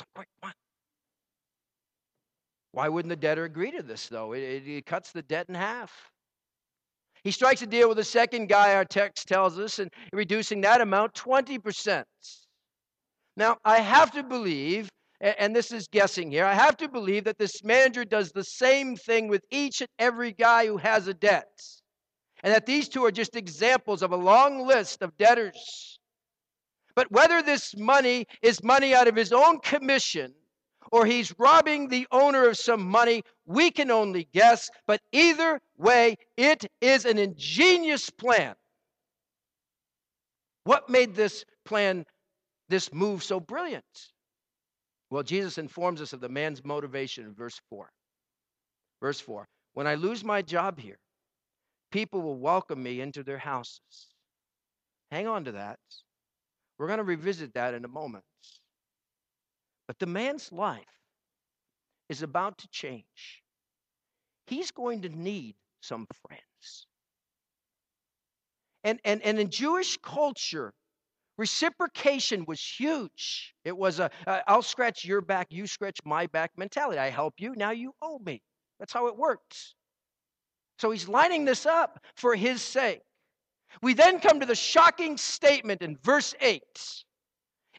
A 0.00 0.04
quick 0.14 0.28
one. 0.40 0.52
Why 2.72 2.88
wouldn't 2.88 3.10
the 3.10 3.16
debtor 3.16 3.44
agree 3.44 3.70
to 3.72 3.82
this, 3.82 4.08
though? 4.08 4.32
It, 4.32 4.40
it, 4.40 4.68
it 4.68 4.86
cuts 4.86 5.12
the 5.12 5.22
debt 5.22 5.46
in 5.48 5.54
half. 5.54 5.92
He 7.22 7.30
strikes 7.30 7.62
a 7.62 7.66
deal 7.66 7.88
with 7.88 7.98
the 7.98 8.04
second 8.04 8.48
guy, 8.48 8.74
our 8.74 8.84
text 8.84 9.28
tells 9.28 9.58
us, 9.58 9.78
and 9.78 9.90
reducing 10.12 10.60
that 10.62 10.80
amount 10.80 11.14
20%. 11.14 12.04
Now, 13.36 13.58
I 13.64 13.78
have 13.78 14.10
to 14.12 14.22
believe, 14.22 14.88
and 15.22 15.54
this 15.54 15.70
is 15.70 15.86
guessing 15.86 16.32
here, 16.32 16.44
I 16.44 16.54
have 16.54 16.76
to 16.78 16.88
believe 16.88 17.24
that 17.24 17.38
this 17.38 17.62
manager 17.62 18.04
does 18.04 18.32
the 18.32 18.42
same 18.42 18.96
thing 18.96 19.28
with 19.28 19.44
each 19.50 19.80
and 19.80 19.88
every 19.98 20.32
guy 20.32 20.66
who 20.66 20.78
has 20.78 21.06
a 21.06 21.14
debt. 21.14 21.62
And 22.42 22.52
that 22.52 22.66
these 22.66 22.88
two 22.88 23.04
are 23.04 23.12
just 23.12 23.36
examples 23.36 24.02
of 24.02 24.10
a 24.10 24.16
long 24.16 24.66
list 24.66 25.00
of 25.00 25.16
debtors. 25.16 26.00
But 26.96 27.10
whether 27.12 27.40
this 27.40 27.76
money 27.76 28.26
is 28.42 28.64
money 28.64 28.94
out 28.94 29.06
of 29.06 29.14
his 29.14 29.32
own 29.32 29.60
commission 29.60 30.34
or 30.90 31.06
he's 31.06 31.32
robbing 31.38 31.88
the 31.88 32.08
owner 32.10 32.48
of 32.48 32.58
some 32.58 32.84
money, 32.84 33.22
we 33.46 33.70
can 33.70 33.92
only 33.92 34.28
guess. 34.34 34.68
But 34.88 35.00
either 35.12 35.60
way, 35.78 36.16
it 36.36 36.66
is 36.80 37.04
an 37.04 37.18
ingenious 37.18 38.10
plan. 38.10 38.56
What 40.64 40.88
made 40.88 41.14
this 41.14 41.44
plan, 41.64 42.04
this 42.68 42.92
move 42.92 43.22
so 43.22 43.38
brilliant? 43.38 44.11
Well, 45.12 45.22
Jesus 45.22 45.58
informs 45.58 46.00
us 46.00 46.14
of 46.14 46.20
the 46.20 46.30
man's 46.30 46.64
motivation 46.64 47.26
in 47.26 47.34
verse 47.34 47.60
4. 47.68 47.86
Verse 49.02 49.20
4 49.20 49.46
When 49.74 49.86
I 49.86 49.94
lose 49.94 50.24
my 50.24 50.40
job 50.40 50.80
here, 50.80 50.98
people 51.90 52.22
will 52.22 52.38
welcome 52.38 52.82
me 52.82 53.02
into 53.02 53.22
their 53.22 53.36
houses. 53.36 54.08
Hang 55.10 55.26
on 55.26 55.44
to 55.44 55.52
that. 55.52 55.78
We're 56.78 56.86
going 56.86 56.96
to 56.96 57.04
revisit 57.04 57.52
that 57.52 57.74
in 57.74 57.84
a 57.84 57.88
moment. 57.88 58.24
But 59.86 59.98
the 59.98 60.06
man's 60.06 60.50
life 60.50 60.80
is 62.08 62.22
about 62.22 62.56
to 62.56 62.68
change. 62.68 63.42
He's 64.46 64.70
going 64.70 65.02
to 65.02 65.10
need 65.10 65.56
some 65.82 66.06
friends. 66.26 66.86
And, 68.82 68.98
and, 69.04 69.20
and 69.20 69.38
in 69.38 69.50
Jewish 69.50 69.98
culture, 69.98 70.72
reciprocation 71.38 72.44
was 72.46 72.60
huge. 72.60 73.54
It 73.64 73.76
was 73.76 74.00
a 74.00 74.10
uh, 74.26 74.40
will 74.48 74.62
scratch 74.62 75.04
your 75.04 75.20
back, 75.20 75.48
you 75.50 75.66
scratch 75.66 75.98
my 76.04 76.26
back 76.26 76.52
mentality. 76.56 76.98
I 76.98 77.10
help 77.10 77.34
you, 77.38 77.54
now 77.56 77.70
you 77.70 77.92
owe 78.02 78.18
me. 78.18 78.42
That's 78.78 78.92
how 78.92 79.06
it 79.06 79.16
works. 79.16 79.74
So 80.78 80.90
he's 80.90 81.08
lining 81.08 81.44
this 81.44 81.66
up 81.66 82.00
for 82.16 82.34
his 82.34 82.60
sake. 82.62 83.02
We 83.82 83.94
then 83.94 84.20
come 84.20 84.40
to 84.40 84.46
the 84.46 84.54
shocking 84.54 85.16
statement 85.16 85.82
in 85.82 85.96
verse 86.02 86.34
8. 86.40 86.62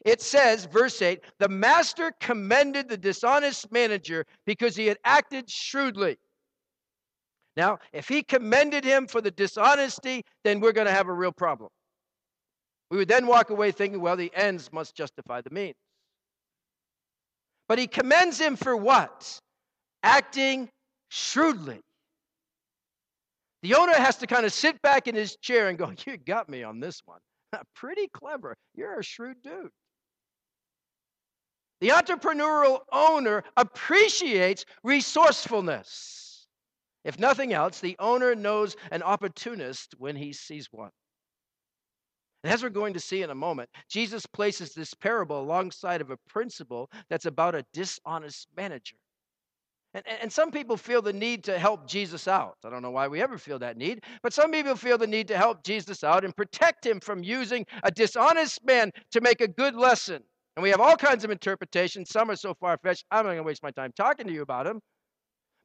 It 0.04 0.20
says, 0.20 0.66
verse 0.66 1.00
8, 1.00 1.20
the 1.38 1.48
master 1.48 2.12
commended 2.20 2.88
the 2.88 2.96
dishonest 2.96 3.70
manager 3.70 4.26
because 4.44 4.74
he 4.76 4.86
had 4.86 4.98
acted 5.04 5.48
shrewdly. 5.48 6.16
Now, 7.56 7.78
if 7.92 8.08
he 8.08 8.22
commended 8.22 8.84
him 8.84 9.06
for 9.06 9.20
the 9.20 9.30
dishonesty, 9.30 10.24
then 10.42 10.60
we're 10.60 10.72
going 10.72 10.88
to 10.88 10.92
have 10.92 11.08
a 11.08 11.12
real 11.12 11.32
problem. 11.32 11.70
We 12.94 12.98
would 12.98 13.08
then 13.08 13.26
walk 13.26 13.50
away 13.50 13.72
thinking, 13.72 14.00
well, 14.00 14.16
the 14.16 14.30
ends 14.36 14.72
must 14.72 14.94
justify 14.94 15.40
the 15.40 15.50
means. 15.50 15.74
But 17.66 17.80
he 17.80 17.88
commends 17.88 18.38
him 18.38 18.54
for 18.54 18.76
what? 18.76 19.36
Acting 20.04 20.68
shrewdly. 21.08 21.80
The 23.64 23.74
owner 23.74 23.94
has 23.94 24.14
to 24.18 24.28
kind 24.28 24.46
of 24.46 24.52
sit 24.52 24.80
back 24.82 25.08
in 25.08 25.16
his 25.16 25.34
chair 25.42 25.70
and 25.70 25.76
go, 25.76 25.92
You 26.06 26.18
got 26.18 26.48
me 26.48 26.62
on 26.62 26.78
this 26.78 27.02
one. 27.04 27.18
Pretty 27.74 28.06
clever. 28.14 28.54
You're 28.76 29.00
a 29.00 29.02
shrewd 29.02 29.42
dude. 29.42 29.70
The 31.80 31.88
entrepreneurial 31.88 32.82
owner 32.92 33.42
appreciates 33.56 34.66
resourcefulness. 34.84 36.46
If 37.04 37.18
nothing 37.18 37.54
else, 37.54 37.80
the 37.80 37.96
owner 37.98 38.36
knows 38.36 38.76
an 38.92 39.02
opportunist 39.02 39.96
when 39.98 40.14
he 40.14 40.32
sees 40.32 40.68
one. 40.70 40.90
And 42.44 42.52
as 42.52 42.62
we're 42.62 42.68
going 42.68 42.92
to 42.92 43.00
see 43.00 43.22
in 43.22 43.30
a 43.30 43.34
moment, 43.34 43.70
Jesus 43.88 44.26
places 44.26 44.74
this 44.74 44.92
parable 44.92 45.40
alongside 45.40 46.02
of 46.02 46.10
a 46.10 46.18
principle 46.28 46.90
that's 47.08 47.24
about 47.24 47.54
a 47.54 47.64
dishonest 47.72 48.48
manager. 48.54 48.96
And, 49.94 50.04
and 50.20 50.30
some 50.30 50.50
people 50.50 50.76
feel 50.76 51.00
the 51.00 51.12
need 51.12 51.42
to 51.44 51.58
help 51.58 51.88
Jesus 51.88 52.28
out. 52.28 52.58
I 52.62 52.68
don't 52.68 52.82
know 52.82 52.90
why 52.90 53.08
we 53.08 53.22
ever 53.22 53.38
feel 53.38 53.58
that 53.60 53.78
need, 53.78 54.04
but 54.22 54.34
some 54.34 54.52
people 54.52 54.76
feel 54.76 54.98
the 54.98 55.06
need 55.06 55.26
to 55.28 55.38
help 55.38 55.64
Jesus 55.64 56.04
out 56.04 56.22
and 56.22 56.36
protect 56.36 56.84
him 56.84 57.00
from 57.00 57.24
using 57.24 57.64
a 57.82 57.90
dishonest 57.90 58.62
man 58.62 58.90
to 59.12 59.22
make 59.22 59.40
a 59.40 59.48
good 59.48 59.74
lesson. 59.74 60.22
And 60.56 60.62
we 60.62 60.68
have 60.68 60.82
all 60.82 60.96
kinds 60.96 61.24
of 61.24 61.30
interpretations. 61.30 62.10
Some 62.10 62.30
are 62.30 62.36
so 62.36 62.52
far 62.52 62.76
fetched, 62.76 63.06
I'm 63.10 63.24
not 63.24 63.30
going 63.30 63.38
to 63.38 63.42
waste 63.44 63.62
my 63.62 63.70
time 63.70 63.92
talking 63.96 64.26
to 64.26 64.32
you 64.34 64.42
about 64.42 64.66
them. 64.66 64.80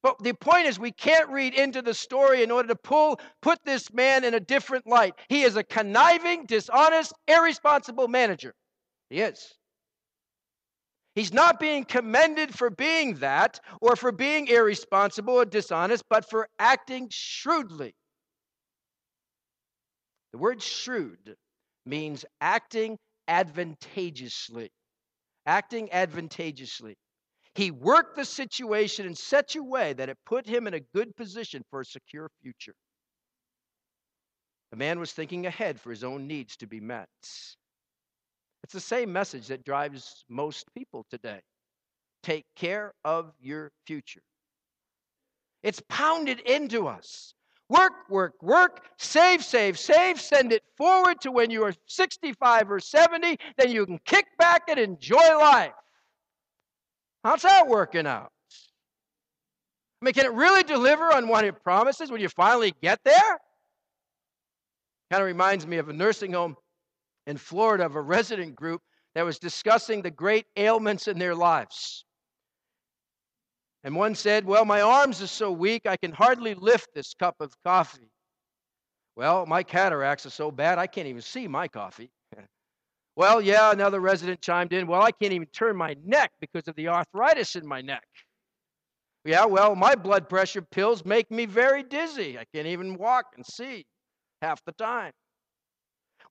But 0.02 0.20
the 0.20 0.34
point 0.34 0.68
is, 0.68 0.80
we 0.80 0.92
can't 0.92 1.30
read 1.30 1.54
into 1.54 1.82
the 1.82 1.94
story 1.94 2.42
in 2.42 2.52
order 2.52 2.70
to 2.70 2.76
pull, 2.76 3.20
put 3.42 3.60
this 3.66 3.92
man 3.92 4.24
in 4.24 4.34
a 4.34 4.40
different 4.40 4.88
light. 4.88 5.14
He 5.28 5.44
is 5.44 5.58
a 5.58 5.64
conniving, 5.64 6.46
dishonest, 6.46 7.14
irresponsible 7.28 8.08
manager. 8.08 8.54
He 9.10 9.20
is. 9.20 9.56
He's 11.16 11.34
not 11.34 11.60
being 11.60 11.84
commended 11.84 12.58
for 12.58 12.70
being 12.70 13.16
that 13.16 13.60
or 13.82 13.98
for 13.98 14.14
being 14.14 14.48
irresponsible 14.48 15.34
or 15.34 15.46
dishonest, 15.46 16.04
but 16.10 16.30
for 16.30 16.48
acting 16.60 17.08
shrewdly. 17.12 17.94
The 20.32 20.38
word 20.38 20.62
shrewd 20.62 21.36
means 21.86 22.24
acting 22.40 22.98
advantageously. 23.28 24.72
Acting 25.46 25.92
advantageously. 25.92 26.96
He 27.56 27.72
worked 27.72 28.16
the 28.16 28.26
situation 28.26 29.06
in 29.06 29.16
such 29.16 29.56
a 29.56 29.64
way 29.64 29.94
that 29.94 30.10
it 30.10 30.18
put 30.26 30.46
him 30.46 30.68
in 30.68 30.74
a 30.74 30.80
good 30.80 31.16
position 31.16 31.64
for 31.70 31.82
a 31.82 31.86
secure 31.86 32.30
future. 32.42 32.76
The 34.72 34.78
man 34.78 35.00
was 35.00 35.12
thinking 35.12 35.46
ahead 35.46 35.80
for 35.80 35.90
his 35.90 36.04
own 36.04 36.28
needs 36.28 36.56
to 36.58 36.68
be 36.68 36.80
met. 36.80 37.10
It's 38.64 38.74
the 38.74 38.80
same 38.80 39.12
message 39.12 39.48
that 39.48 39.64
drives 39.64 40.24
most 40.30 40.72
people 40.76 41.06
today. 41.10 41.42
Take 42.22 42.46
care 42.56 42.94
of 43.04 43.34
your 43.40 43.72
future. 43.86 44.22
It's 45.64 45.82
pounded 45.90 46.40
into 46.42 46.88
us. 46.88 47.34
Work, 47.70 47.94
work, 48.10 48.42
work, 48.42 48.86
save, 48.98 49.44
save, 49.44 49.78
save, 49.78 50.20
send 50.20 50.52
it 50.52 50.64
forward 50.76 51.22
to 51.22 51.32
when 51.32 51.52
you 51.52 51.64
are 51.64 51.74
65 51.88 52.72
or 52.72 52.80
70, 52.80 53.38
then 53.58 53.72
you 53.72 53.86
can 53.86 54.00
kick 54.06 54.26
back 54.38 54.64
and 54.70 54.80
enjoy 54.80 55.38
life. 55.38 55.74
How's 57.24 57.42
that 57.42 57.68
working 57.68 58.08
out? 58.08 58.32
I 60.02 60.06
mean, 60.06 60.14
can 60.14 60.26
it 60.26 60.34
really 60.34 60.64
deliver 60.64 61.14
on 61.14 61.28
what 61.28 61.44
it 61.44 61.62
promises 61.64 62.10
when 62.10 62.22
you 62.22 62.30
finally 62.30 62.74
get 62.82 63.00
there? 63.04 63.40
Kind 65.12 65.22
of 65.22 65.26
reminds 65.26 65.68
me 65.68 65.78
of 65.78 65.90
a 65.90 65.94
nursing 65.94 66.34
home 66.34 66.56
in 67.28 67.38
Florida 67.38 67.86
of 67.86 67.96
a 67.96 68.02
resident 68.02 68.56
group 68.56 68.82
that 69.16 69.26
was 69.26 69.40
discussing 69.40 70.02
the 70.02 70.12
great 70.12 70.46
ailments 70.56 71.08
in 71.08 71.20
their 71.20 71.36
lives. 71.36 72.06
And 73.84 73.96
one 73.96 74.16
said, 74.16 74.46
Well, 74.46 74.66
my 74.66 74.82
arms 74.82 75.22
are 75.22 75.28
so 75.28 75.52
weak, 75.52 75.86
I 75.86 75.98
can 75.98 76.12
hardly 76.12 76.54
lift 76.54 76.90
this 76.94 77.14
cup 77.14 77.36
of 77.40 77.54
coffee. 77.66 78.12
Well, 79.16 79.46
my 79.46 79.64
cataracts 79.64 80.26
are 80.26 80.32
so 80.32 80.52
bad, 80.52 80.78
I 80.78 80.88
can't 80.88 81.08
even 81.08 81.22
see 81.22 81.48
my 81.48 81.68
coffee. 81.68 82.10
Well, 83.20 83.42
yeah, 83.42 83.74
another 83.74 84.00
resident 84.00 84.40
chimed 84.40 84.72
in, 84.72 84.88
Well, 84.88 85.02
I 85.02 85.12
can't 85.12 85.34
even 85.34 85.50
turn 85.50 85.76
my 85.76 85.94
neck 86.06 86.32
because 86.40 86.70
of 86.70 86.76
the 86.78 86.88
arthritis 86.88 87.58
in 87.58 87.68
my 87.68 87.82
neck. 87.82 88.08
Yeah, 89.26 89.44
well, 89.44 89.76
my 89.76 89.96
blood 89.96 90.30
pressure 90.30 90.62
pills 90.62 91.04
make 91.04 91.30
me 91.30 91.46
very 91.46 91.84
dizzy. 91.84 92.40
I 92.40 92.46
can't 92.56 92.68
even 92.68 92.96
walk 92.96 93.34
and 93.36 93.46
see 93.46 93.86
half 94.42 94.64
the 94.64 94.72
time. 94.72 95.12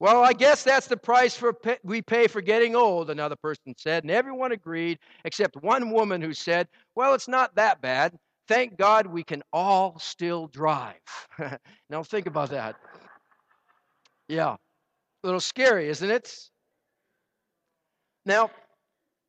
Well, 0.01 0.25
I 0.25 0.33
guess 0.33 0.65
that's 0.65 0.87
the 0.87 0.97
price 0.97 1.37
for 1.37 1.53
pay, 1.53 1.77
we 1.85 2.01
pay 2.01 2.27
for 2.27 2.41
getting 2.41 2.75
old, 2.75 3.11
another 3.11 3.37
person 3.37 3.75
said. 3.77 4.05
And 4.05 4.11
everyone 4.11 4.53
agreed, 4.53 4.99
except 5.27 5.63
one 5.63 5.91
woman 5.91 6.23
who 6.23 6.33
said, 6.33 6.69
Well, 6.95 7.13
it's 7.13 7.29
not 7.29 7.55
that 7.57 7.83
bad. 7.83 8.17
Thank 8.49 8.79
God 8.79 9.07
we 9.07 9.25
can 9.25 9.43
all 9.53 9.99
still 9.99 10.47
drive. 10.47 10.95
now, 11.91 12.03
think 12.03 12.27
about 12.27 12.49
that. 12.49 12.77
Yeah, 14.27 14.53
a 14.53 15.27
little 15.27 15.39
scary, 15.39 15.91
isn't 15.91 16.11
it? 16.11 16.49
Now, 18.29 18.51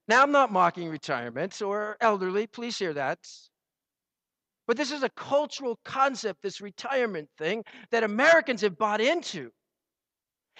now 0.09 0.23
I'm 0.23 0.33
not 0.33 0.51
mocking 0.51 0.89
retirement 0.89 1.61
or 1.61 1.95
elderly, 2.01 2.47
please 2.47 2.77
hear 2.77 2.93
that. 2.93 3.19
But 4.67 4.75
this 4.75 4.91
is 4.91 5.03
a 5.03 5.09
cultural 5.09 5.79
concept, 5.85 6.41
this 6.41 6.59
retirement 6.59 7.29
thing, 7.37 7.63
that 7.91 8.03
Americans 8.03 8.59
have 8.59 8.77
bought 8.77 8.99
into 8.99 9.51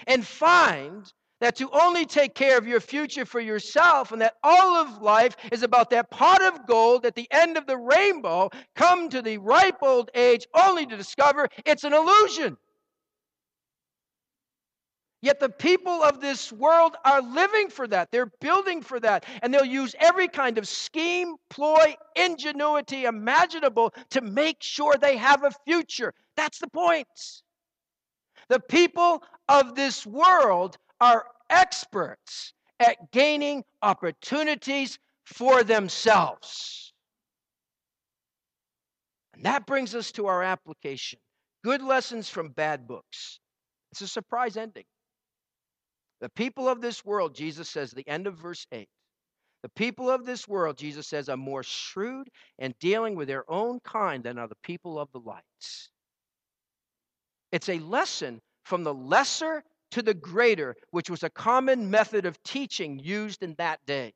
and 0.07 0.25
find 0.25 1.11
that 1.41 1.57
to 1.57 1.69
only 1.71 2.05
take 2.05 2.33
care 2.33 2.57
of 2.57 2.65
your 2.65 2.79
future 2.79 3.25
for 3.25 3.41
yourself 3.41 4.13
and 4.13 4.21
that 4.21 4.35
all 4.41 4.77
of 4.77 5.01
life 5.01 5.35
is 5.51 5.61
about 5.61 5.89
that 5.89 6.09
pot 6.09 6.41
of 6.41 6.65
gold 6.65 7.05
at 7.05 7.15
the 7.15 7.27
end 7.31 7.57
of 7.57 7.67
the 7.67 7.77
rainbow, 7.77 8.49
come 8.73 9.09
to 9.09 9.21
the 9.21 9.37
ripe 9.37 9.83
old 9.83 10.11
age 10.15 10.47
only 10.53 10.85
to 10.85 10.95
discover 10.95 11.49
it's 11.65 11.83
an 11.83 11.93
illusion. 11.93 12.55
Yet 15.21 15.39
the 15.39 15.49
people 15.49 16.01
of 16.01 16.21
this 16.21 16.51
world 16.51 16.95
are 17.03 17.21
living 17.21 17.69
for 17.69 17.87
that. 17.87 18.09
They're 18.11 18.31
building 18.39 18.81
for 18.81 18.99
that. 19.01 19.25
And 19.41 19.53
they'll 19.53 19.65
use 19.65 19.93
every 19.99 20.29
kind 20.29 20.57
of 20.57 20.67
scheme, 20.67 21.35
ploy, 21.49 21.95
ingenuity 22.15 23.03
imaginable 23.03 23.93
to 24.11 24.21
make 24.21 24.57
sure 24.61 24.95
they 24.95 25.17
have 25.17 25.43
a 25.43 25.51
future. 25.65 26.13
That's 26.37 26.59
the 26.59 26.69
point. 26.69 27.07
The 28.47 28.61
people 28.61 29.21
of 29.49 29.75
this 29.75 30.05
world 30.05 30.77
are 31.01 31.25
experts 31.49 32.53
at 32.79 33.11
gaining 33.11 33.65
opportunities 33.81 34.99
for 35.25 35.63
themselves. 35.63 36.93
And 39.33 39.43
that 39.45 39.67
brings 39.67 39.95
us 39.95 40.11
to 40.13 40.27
our 40.27 40.43
application 40.43 41.19
good 41.63 41.81
lessons 41.81 42.29
from 42.29 42.49
bad 42.49 42.87
books. 42.87 43.39
It's 43.91 44.01
a 44.01 44.07
surprise 44.07 44.55
ending. 44.55 44.85
The 46.21 46.29
people 46.29 46.67
of 46.67 46.81
this 46.81 47.05
world, 47.05 47.33
Jesus 47.33 47.69
says, 47.69 47.91
the 47.91 48.07
end 48.07 48.27
of 48.27 48.35
verse 48.35 48.65
8. 48.71 48.87
The 49.63 49.69
people 49.69 50.09
of 50.09 50.25
this 50.25 50.47
world, 50.47 50.77
Jesus 50.77 51.07
says, 51.07 51.29
are 51.29 51.37
more 51.37 51.63
shrewd 51.63 52.29
and 52.59 52.73
dealing 52.79 53.15
with 53.15 53.27
their 53.27 53.49
own 53.51 53.79
kind 53.81 54.23
than 54.23 54.37
are 54.37 54.47
the 54.47 54.55
people 54.63 54.99
of 54.99 55.11
the 55.11 55.19
lights. 55.19 55.89
It's 57.51 57.69
a 57.69 57.79
lesson 57.79 58.39
from 58.63 58.83
the 58.83 58.93
lesser 58.93 59.63
to 59.91 60.01
the 60.01 60.13
greater, 60.13 60.75
which 60.91 61.09
was 61.09 61.23
a 61.23 61.29
common 61.29 61.89
method 61.89 62.25
of 62.25 62.41
teaching 62.43 62.99
used 62.99 63.43
in 63.43 63.55
that 63.57 63.79
day. 63.85 64.13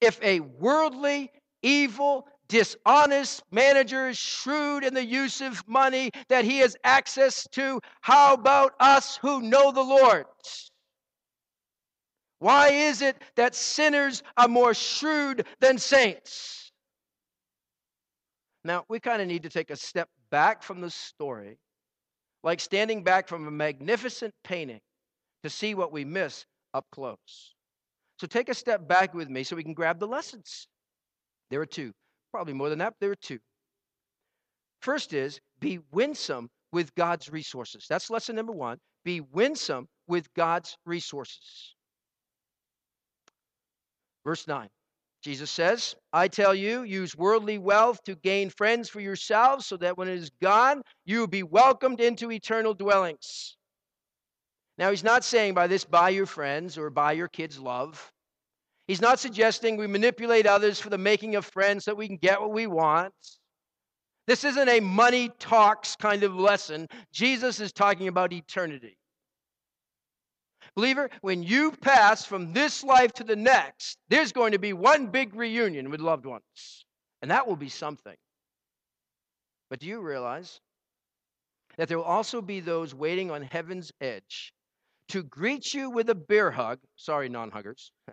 If 0.00 0.20
a 0.22 0.40
worldly, 0.40 1.30
evil, 1.62 2.26
dishonest 2.52 3.42
managers, 3.50 4.18
shrewd 4.18 4.84
in 4.84 4.92
the 4.92 5.04
use 5.04 5.40
of 5.40 5.66
money 5.66 6.10
that 6.28 6.44
he 6.44 6.58
has 6.58 6.76
access 6.84 7.48
to, 7.52 7.80
how 8.02 8.34
about 8.34 8.74
us 8.78 9.16
who 9.16 9.40
know 9.40 9.72
the 9.72 9.82
Lord? 9.82 10.26
Why 12.40 12.68
is 12.68 13.00
it 13.00 13.16
that 13.36 13.54
sinners 13.54 14.22
are 14.36 14.48
more 14.48 14.74
shrewd 14.74 15.46
than 15.60 15.78
saints? 15.78 16.70
Now, 18.64 18.84
we 18.86 19.00
kind 19.00 19.22
of 19.22 19.28
need 19.28 19.44
to 19.44 19.48
take 19.48 19.70
a 19.70 19.76
step 19.76 20.10
back 20.30 20.62
from 20.62 20.82
the 20.82 20.90
story, 20.90 21.56
like 22.44 22.60
standing 22.60 23.02
back 23.02 23.28
from 23.28 23.48
a 23.48 23.50
magnificent 23.50 24.34
painting 24.44 24.80
to 25.42 25.48
see 25.48 25.74
what 25.74 25.90
we 25.90 26.04
miss 26.04 26.44
up 26.74 26.84
close. 26.92 27.54
So 28.20 28.26
take 28.26 28.50
a 28.50 28.54
step 28.54 28.86
back 28.86 29.14
with 29.14 29.30
me 29.30 29.42
so 29.42 29.56
we 29.56 29.64
can 29.64 29.72
grab 29.72 29.98
the 29.98 30.06
lessons. 30.06 30.68
There 31.50 31.60
are 31.60 31.66
two, 31.66 31.92
probably 32.32 32.54
more 32.54 32.68
than 32.68 32.80
that, 32.80 32.94
there 33.00 33.10
are 33.10 33.16
two. 33.16 33.38
First 34.80 35.12
is 35.12 35.40
be 35.60 35.78
winsome 35.92 36.48
with 36.72 36.94
God's 36.94 37.30
resources. 37.30 37.86
That's 37.88 38.10
lesson 38.10 38.34
number 38.34 38.52
one. 38.52 38.78
Be 39.04 39.20
winsome 39.20 39.86
with 40.08 40.32
God's 40.34 40.76
resources. 40.84 41.74
Verse 44.24 44.46
9 44.46 44.68
Jesus 45.22 45.50
says, 45.52 45.94
I 46.12 46.26
tell 46.26 46.52
you, 46.52 46.82
use 46.82 47.16
worldly 47.16 47.56
wealth 47.56 48.02
to 48.04 48.16
gain 48.16 48.50
friends 48.50 48.88
for 48.88 49.00
yourselves, 49.00 49.66
so 49.66 49.76
that 49.76 49.96
when 49.96 50.08
it 50.08 50.18
is 50.18 50.30
gone, 50.42 50.82
you 51.04 51.20
will 51.20 51.28
be 51.28 51.44
welcomed 51.44 52.00
into 52.00 52.32
eternal 52.32 52.74
dwellings. 52.74 53.56
Now, 54.78 54.90
he's 54.90 55.04
not 55.04 55.22
saying 55.22 55.54
by 55.54 55.68
this, 55.68 55.84
buy 55.84 56.08
your 56.08 56.26
friends 56.26 56.76
or 56.76 56.90
buy 56.90 57.12
your 57.12 57.28
kids' 57.28 57.60
love. 57.60 58.11
He's 58.92 59.00
not 59.00 59.18
suggesting 59.18 59.78
we 59.78 59.86
manipulate 59.86 60.46
others 60.46 60.78
for 60.78 60.90
the 60.90 60.98
making 60.98 61.34
of 61.34 61.46
friends 61.46 61.86
so 61.86 61.92
that 61.92 61.96
we 61.96 62.08
can 62.08 62.18
get 62.18 62.42
what 62.42 62.52
we 62.52 62.66
want. 62.66 63.14
This 64.26 64.44
isn't 64.44 64.68
a 64.68 64.80
money 64.80 65.30
talks 65.38 65.96
kind 65.96 66.22
of 66.24 66.34
lesson. 66.34 66.88
Jesus 67.10 67.58
is 67.58 67.72
talking 67.72 68.06
about 68.06 68.34
eternity. 68.34 68.98
Believer, 70.76 71.08
when 71.22 71.42
you 71.42 71.72
pass 71.72 72.26
from 72.26 72.52
this 72.52 72.84
life 72.84 73.14
to 73.14 73.24
the 73.24 73.34
next, 73.34 73.96
there's 74.10 74.30
going 74.30 74.52
to 74.52 74.58
be 74.58 74.74
one 74.74 75.06
big 75.06 75.34
reunion 75.34 75.88
with 75.88 76.02
loved 76.02 76.26
ones, 76.26 76.84
and 77.22 77.30
that 77.30 77.48
will 77.48 77.56
be 77.56 77.70
something. 77.70 78.16
But 79.70 79.80
do 79.80 79.86
you 79.86 80.02
realize 80.02 80.60
that 81.78 81.88
there 81.88 81.96
will 81.96 82.04
also 82.04 82.42
be 82.42 82.60
those 82.60 82.94
waiting 82.94 83.30
on 83.30 83.40
heaven's 83.40 83.90
edge 84.02 84.52
to 85.08 85.22
greet 85.22 85.72
you 85.72 85.88
with 85.88 86.10
a 86.10 86.14
bear 86.14 86.50
hug? 86.50 86.78
Sorry, 86.96 87.30
non 87.30 87.50
huggers. 87.50 87.90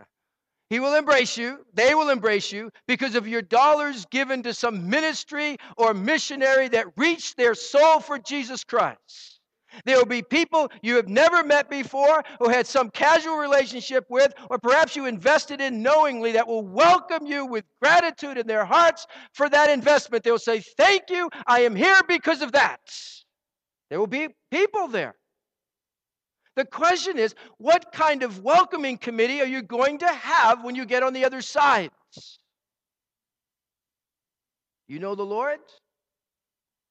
He 0.70 0.80
will 0.80 0.96
embrace 0.96 1.38
you. 1.38 1.66
They 1.74 1.96
will 1.96 2.10
embrace 2.10 2.52
you 2.52 2.72
because 2.88 3.16
of 3.16 3.28
your 3.28 3.42
dollars 3.42 4.06
given 4.06 4.44
to 4.44 4.54
some 4.54 4.90
ministry 4.90 5.58
or 5.78 5.94
missionary 5.94 6.68
that 6.70 6.88
reached 6.96 7.38
their 7.38 7.56
soul 7.56 8.00
for 8.00 8.20
Jesus 8.20 8.64
Christ. 8.64 9.40
There 9.86 9.98
will 9.98 10.06
be 10.06 10.22
people 10.24 10.72
you 10.82 10.96
have 10.96 11.08
never 11.08 11.44
met 11.44 11.70
before 11.70 12.24
who 12.40 12.50
had 12.50 12.68
some 12.68 12.90
casual 12.90 13.38
relationship 13.38 14.06
with, 14.10 14.34
or 14.50 14.58
perhaps 14.58 14.96
you 14.96 15.06
invested 15.06 15.62
in 15.62 15.84
knowingly 15.84 16.32
that 16.34 16.48
will 16.48 16.66
welcome 16.66 17.26
you 17.28 17.46
with 17.46 17.66
gratitude 17.82 18.38
in 18.38 18.48
their 18.48 18.66
hearts 18.66 19.06
for 19.34 19.50
that 19.50 19.70
investment. 19.70 20.24
They 20.24 20.32
will 20.32 20.40
say, 20.40 20.60
Thank 20.60 21.10
you, 21.10 21.30
I 21.46 21.62
am 21.62 21.76
here 21.76 22.00
because 22.08 22.42
of 22.42 22.52
that. 22.54 22.80
There 23.90 24.00
will 24.00 24.08
be 24.08 24.30
people 24.52 24.88
there. 24.88 25.16
The 26.60 26.66
question 26.66 27.18
is, 27.18 27.36
what 27.58 27.94
kind 27.94 28.22
of 28.22 28.44
welcoming 28.44 28.98
committee 28.98 29.40
are 29.40 29.48
you 29.48 29.62
going 29.62 30.00
to 30.00 30.10
have 30.10 30.62
when 30.62 30.76
you 30.76 30.84
get 30.84 31.04
on 31.04 31.14
the 31.14 31.24
other 31.24 31.42
side? 31.42 31.90
You 34.90 35.00
know 35.00 35.16
the 35.16 35.26
Lord? 35.26 35.60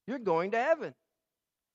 You're 0.06 0.20
going 0.20 0.52
to 0.52 0.56
heaven. 0.56 0.94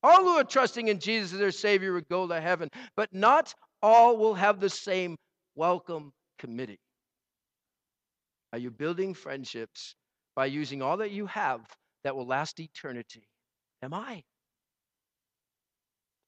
All 0.01 0.23
who 0.23 0.29
are 0.29 0.43
trusting 0.43 0.87
in 0.87 0.97
Jesus 0.97 1.33
as 1.33 1.37
their 1.37 1.51
Savior 1.51 1.93
will 1.93 2.01
go 2.09 2.27
to 2.27 2.41
heaven, 2.41 2.69
but 2.97 3.13
not 3.13 3.53
all 3.83 4.17
will 4.17 4.33
have 4.33 4.59
the 4.59 4.71
same 4.71 5.15
welcome 5.55 6.13
committee. 6.39 6.79
Are 8.53 8.57
you 8.57 8.71
building 8.71 9.13
friendships 9.13 9.93
by 10.35 10.47
using 10.47 10.81
all 10.81 10.97
that 10.97 11.11
you 11.11 11.27
have 11.27 11.61
that 12.03 12.15
will 12.15 12.25
last 12.25 12.59
eternity? 12.59 13.27
Am 13.83 13.93
I? 13.93 14.23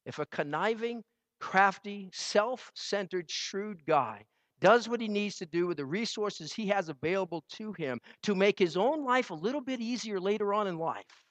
If 0.06 0.20
a 0.20 0.28
conniving, 0.28 1.02
crafty, 1.40 2.10
self 2.14 2.72
centered, 2.74 3.30
shrewd 3.30 3.86
guy 3.86 4.26
does 4.62 4.88
what 4.88 5.02
he 5.02 5.08
needs 5.08 5.36
to 5.38 5.46
do 5.46 5.68
with 5.68 5.78
the 5.78 5.86
resources 5.86 6.54
he 6.54 6.68
has 6.68 6.90
available 6.90 7.44
to 7.50 7.74
him 7.74 8.00
to 8.24 8.34
make 8.34 8.58
his 8.58 8.78
own 8.78 9.04
life 9.04 9.30
a 9.30 9.36
little 9.36 9.62
bit 9.62 9.82
easier 9.82 10.20
later 10.20 10.54
on 10.54 10.68
in 10.68 10.78
life, 10.78 11.26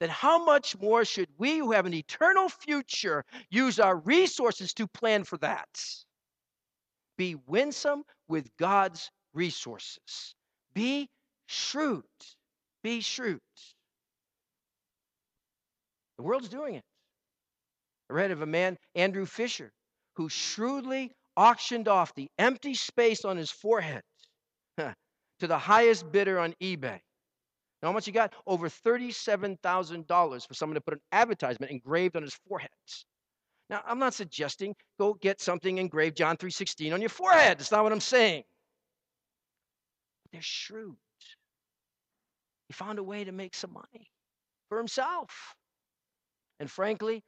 then 0.00 0.08
how 0.08 0.44
much 0.44 0.76
more 0.78 1.04
should 1.04 1.28
we 1.38 1.58
who 1.58 1.72
have 1.72 1.86
an 1.86 1.94
eternal 1.94 2.48
future 2.48 3.24
use 3.50 3.78
our 3.78 3.98
resources 3.98 4.74
to 4.74 4.86
plan 4.88 5.24
for 5.24 5.38
that? 5.38 5.68
Be 7.16 7.34
winsome 7.46 8.02
with 8.28 8.48
God's 8.58 9.10
resources. 9.32 10.34
Be 10.74 11.08
shrewd. 11.46 12.04
Be 12.82 13.00
shrewd. 13.00 13.40
The 16.16 16.22
world's 16.22 16.48
doing 16.48 16.74
it. 16.74 16.84
I 18.10 18.12
read 18.12 18.30
of 18.30 18.42
a 18.42 18.46
man, 18.46 18.78
Andrew 18.94 19.26
Fischer, 19.26 19.72
who 20.14 20.28
shrewdly 20.28 21.12
auctioned 21.36 21.88
off 21.88 22.14
the 22.14 22.28
empty 22.38 22.74
space 22.74 23.24
on 23.24 23.36
his 23.36 23.50
forehead 23.50 24.02
to 24.78 25.46
the 25.46 25.58
highest 25.58 26.10
bidder 26.12 26.38
on 26.38 26.54
eBay. 26.62 27.00
Know 27.82 27.88
how 27.88 27.92
much 27.92 28.06
he 28.06 28.12
got? 28.12 28.32
Over 28.46 28.70
$37,000 28.70 30.48
for 30.48 30.54
someone 30.54 30.76
to 30.76 30.80
put 30.80 30.94
an 30.94 31.00
advertisement 31.12 31.70
engraved 31.70 32.16
on 32.16 32.22
his 32.22 32.34
forehead. 32.48 32.70
Now, 33.68 33.82
I'm 33.84 33.98
not 33.98 34.14
suggesting 34.14 34.74
go 34.98 35.14
get 35.14 35.40
something 35.40 35.78
engraved 35.78 36.16
John 36.16 36.36
3:16 36.36 36.94
on 36.94 37.00
your 37.00 37.10
forehead. 37.10 37.58
That's 37.58 37.72
not 37.72 37.82
what 37.82 37.92
I'm 37.92 38.00
saying. 38.00 38.44
They're 40.32 40.40
shrewd. 40.40 40.96
He 42.68 42.72
found 42.72 42.98
a 42.98 43.02
way 43.02 43.24
to 43.24 43.32
make 43.32 43.54
some 43.54 43.72
money 43.72 44.10
for 44.68 44.78
himself. 44.78 45.54
And 46.60 46.70
frankly, 46.70 47.22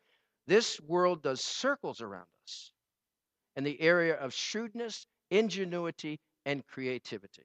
this 0.49 0.81
world 0.81 1.23
does 1.23 1.43
circles 1.43 2.01
around 2.01 2.27
us 2.45 2.73
in 3.55 3.65
the 3.65 3.79
area 3.81 4.15
of 4.15 4.33
shrewdness, 4.33 5.07
ingenuity, 5.31 6.19
and 6.47 6.67
creativity. 6.67 7.43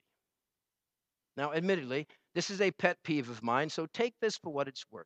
Now, 1.35 1.51
admittedly, 1.51 2.07
this 2.33 2.49
is 2.49 2.61
a 2.61 2.71
pet 2.71 2.97
peeve 3.03 3.29
of 3.29 3.43
mine, 3.43 3.69
so 3.69 3.87
take 3.93 4.13
this 4.21 4.37
for 4.37 4.51
what 4.51 4.69
it's 4.69 4.85
worth. 4.89 5.05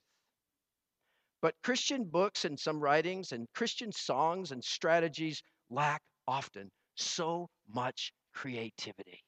But 1.41 1.55
Christian 1.63 2.03
books 2.05 2.45
and 2.45 2.59
some 2.59 2.79
writings 2.79 3.31
and 3.31 3.47
Christian 3.55 3.91
songs 3.91 4.51
and 4.51 4.63
strategies 4.63 5.41
lack 5.71 6.01
often 6.27 6.69
so 6.95 7.49
much 7.67 8.11
creativity. 8.33 9.23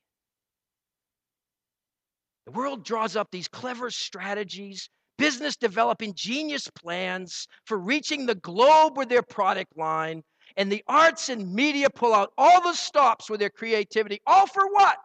The 2.45 2.51
world 2.51 2.83
draws 2.83 3.15
up 3.15 3.29
these 3.31 3.47
clever 3.47 3.89
strategies, 3.89 4.89
business 5.19 5.55
developing 5.55 6.13
genius 6.15 6.67
plans 6.69 7.47
for 7.65 7.77
reaching 7.77 8.25
the 8.25 8.35
globe 8.35 8.97
with 8.97 9.09
their 9.09 9.21
product 9.21 9.77
line, 9.77 10.23
and 10.57 10.71
the 10.71 10.83
arts 10.87 11.29
and 11.29 11.53
media 11.53 11.89
pull 11.89 12.13
out 12.13 12.33
all 12.37 12.61
the 12.61 12.73
stops 12.73 13.29
with 13.29 13.39
their 13.39 13.51
creativity. 13.51 14.19
All 14.25 14.47
for 14.47 14.65
what? 14.71 14.97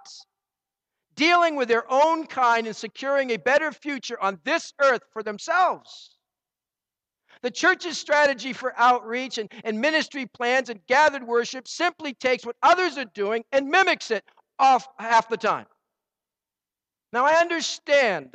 dealing 1.16 1.57
with 1.57 1.68
their 1.68 1.90
own 1.92 2.27
kind 2.27 2.66
and 2.66 2.77
securing 2.77 3.31
a 3.31 3.38
better 3.38 3.72
future 3.72 4.20
on 4.20 4.38
this 4.44 4.72
earth 4.81 5.03
for 5.12 5.22
themselves. 5.22 6.11
The 7.42 7.50
church's 7.50 7.98
strategy 7.98 8.53
for 8.53 8.72
outreach 8.77 9.38
and, 9.38 9.50
and 9.64 9.81
ministry 9.81 10.27
plans 10.27 10.70
and 10.70 10.81
gathered 10.87 11.24
worship 11.24 11.68
simply 11.68 12.14
takes 12.14 12.46
what 12.46 12.57
others 12.62 12.96
are 12.96 13.05
doing 13.05 13.44
and 13.53 13.68
mimics 13.68 14.11
it 14.11 14.24
off 14.59 14.88
half 14.98 15.29
the 15.29 15.37
time. 15.37 15.66
Now, 17.12 17.27
I 17.27 17.35
understand, 17.35 18.31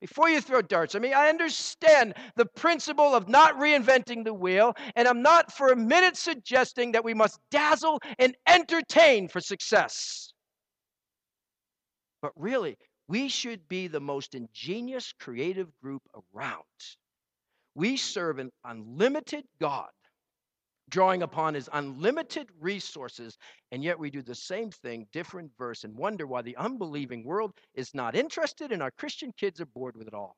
before 0.00 0.28
you 0.28 0.40
throw 0.40 0.62
darts 0.62 0.94
I 0.94 0.98
mean, 0.98 1.14
I 1.14 1.28
understand 1.28 2.14
the 2.36 2.46
principle 2.46 3.14
of 3.14 3.28
not 3.28 3.54
reinventing 3.58 4.24
the 4.24 4.34
wheel, 4.34 4.74
and 4.96 5.08
I'm 5.08 5.22
not 5.22 5.52
for 5.52 5.68
a 5.68 5.76
minute 5.76 6.16
suggesting 6.16 6.92
that 6.92 7.04
we 7.04 7.14
must 7.14 7.38
dazzle 7.50 8.00
and 8.18 8.36
entertain 8.46 9.28
for 9.28 9.40
success. 9.40 10.32
But 12.22 12.32
really, 12.36 12.76
we 13.08 13.28
should 13.28 13.68
be 13.68 13.86
the 13.86 14.00
most 14.00 14.34
ingenious, 14.34 15.12
creative 15.12 15.68
group 15.82 16.02
around. 16.34 16.62
We 17.74 17.96
serve 17.96 18.38
an 18.38 18.50
unlimited 18.64 19.44
God, 19.60 19.90
drawing 20.90 21.22
upon 21.22 21.54
his 21.54 21.68
unlimited 21.72 22.48
resources, 22.60 23.36
and 23.72 23.82
yet 23.82 23.98
we 23.98 24.10
do 24.10 24.22
the 24.22 24.34
same 24.34 24.70
thing, 24.70 25.06
different 25.12 25.50
verse, 25.58 25.84
and 25.84 25.96
wonder 25.96 26.26
why 26.26 26.42
the 26.42 26.56
unbelieving 26.56 27.24
world 27.24 27.52
is 27.74 27.94
not 27.94 28.14
interested 28.14 28.72
and 28.72 28.82
our 28.82 28.90
Christian 28.92 29.32
kids 29.36 29.60
are 29.60 29.66
bored 29.66 29.96
with 29.96 30.08
it 30.08 30.14
all. 30.14 30.36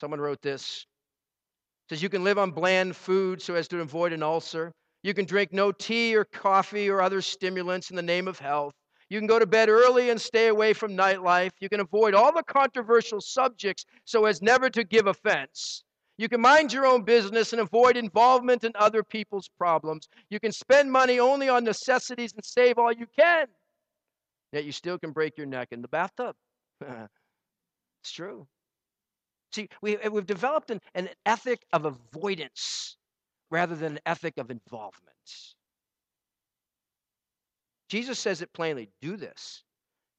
Someone 0.00 0.20
wrote 0.20 0.42
this. 0.42 0.86
Says 1.88 2.02
you 2.02 2.08
can 2.08 2.24
live 2.24 2.38
on 2.38 2.50
bland 2.50 2.94
food 2.94 3.40
so 3.40 3.54
as 3.54 3.68
to 3.68 3.80
avoid 3.80 4.12
an 4.12 4.22
ulcer. 4.22 4.72
You 5.02 5.14
can 5.14 5.24
drink 5.24 5.52
no 5.52 5.72
tea 5.72 6.14
or 6.14 6.24
coffee 6.24 6.90
or 6.90 7.00
other 7.00 7.22
stimulants 7.22 7.90
in 7.90 7.96
the 7.96 8.02
name 8.02 8.28
of 8.28 8.38
health. 8.38 8.74
You 9.08 9.18
can 9.18 9.26
go 9.26 9.38
to 9.38 9.46
bed 9.46 9.70
early 9.70 10.10
and 10.10 10.20
stay 10.20 10.48
away 10.48 10.74
from 10.74 10.96
nightlife. 10.96 11.52
You 11.60 11.68
can 11.68 11.80
avoid 11.80 12.14
all 12.14 12.32
the 12.32 12.42
controversial 12.42 13.20
subjects 13.20 13.84
so 14.04 14.26
as 14.26 14.42
never 14.42 14.68
to 14.70 14.84
give 14.84 15.06
offense. 15.06 15.82
You 16.18 16.28
can 16.28 16.40
mind 16.40 16.72
your 16.72 16.84
own 16.84 17.02
business 17.02 17.52
and 17.52 17.60
avoid 17.60 17.96
involvement 17.96 18.64
in 18.64 18.72
other 18.74 19.04
people's 19.04 19.48
problems. 19.56 20.08
You 20.30 20.40
can 20.40 20.50
spend 20.50 20.90
money 20.90 21.20
only 21.20 21.48
on 21.48 21.62
necessities 21.62 22.32
and 22.34 22.44
save 22.44 22.76
all 22.76 22.92
you 22.92 23.06
can. 23.16 23.46
Yet 24.52 24.64
you 24.64 24.72
still 24.72 24.98
can 24.98 25.12
break 25.12 25.38
your 25.38 25.46
neck 25.46 25.68
in 25.70 25.80
the 25.80 25.88
bathtub. 25.88 26.34
It's 28.04 28.12
true. 28.12 28.46
See, 29.52 29.68
we, 29.82 29.96
eh, 29.98 30.08
we've 30.08 30.24
developed 30.24 30.70
an, 30.70 30.80
an 30.94 31.08
ethic 31.26 31.60
of 31.72 31.84
avoidance 31.84 32.96
rather 33.50 33.74
than 33.74 33.92
an 33.92 34.00
ethic 34.06 34.38
of 34.38 34.50
involvement. 34.50 35.16
Jesus 37.88 38.18
says 38.18 38.40
it 38.40 38.52
plainly 38.52 38.88
do 39.00 39.16
this. 39.16 39.64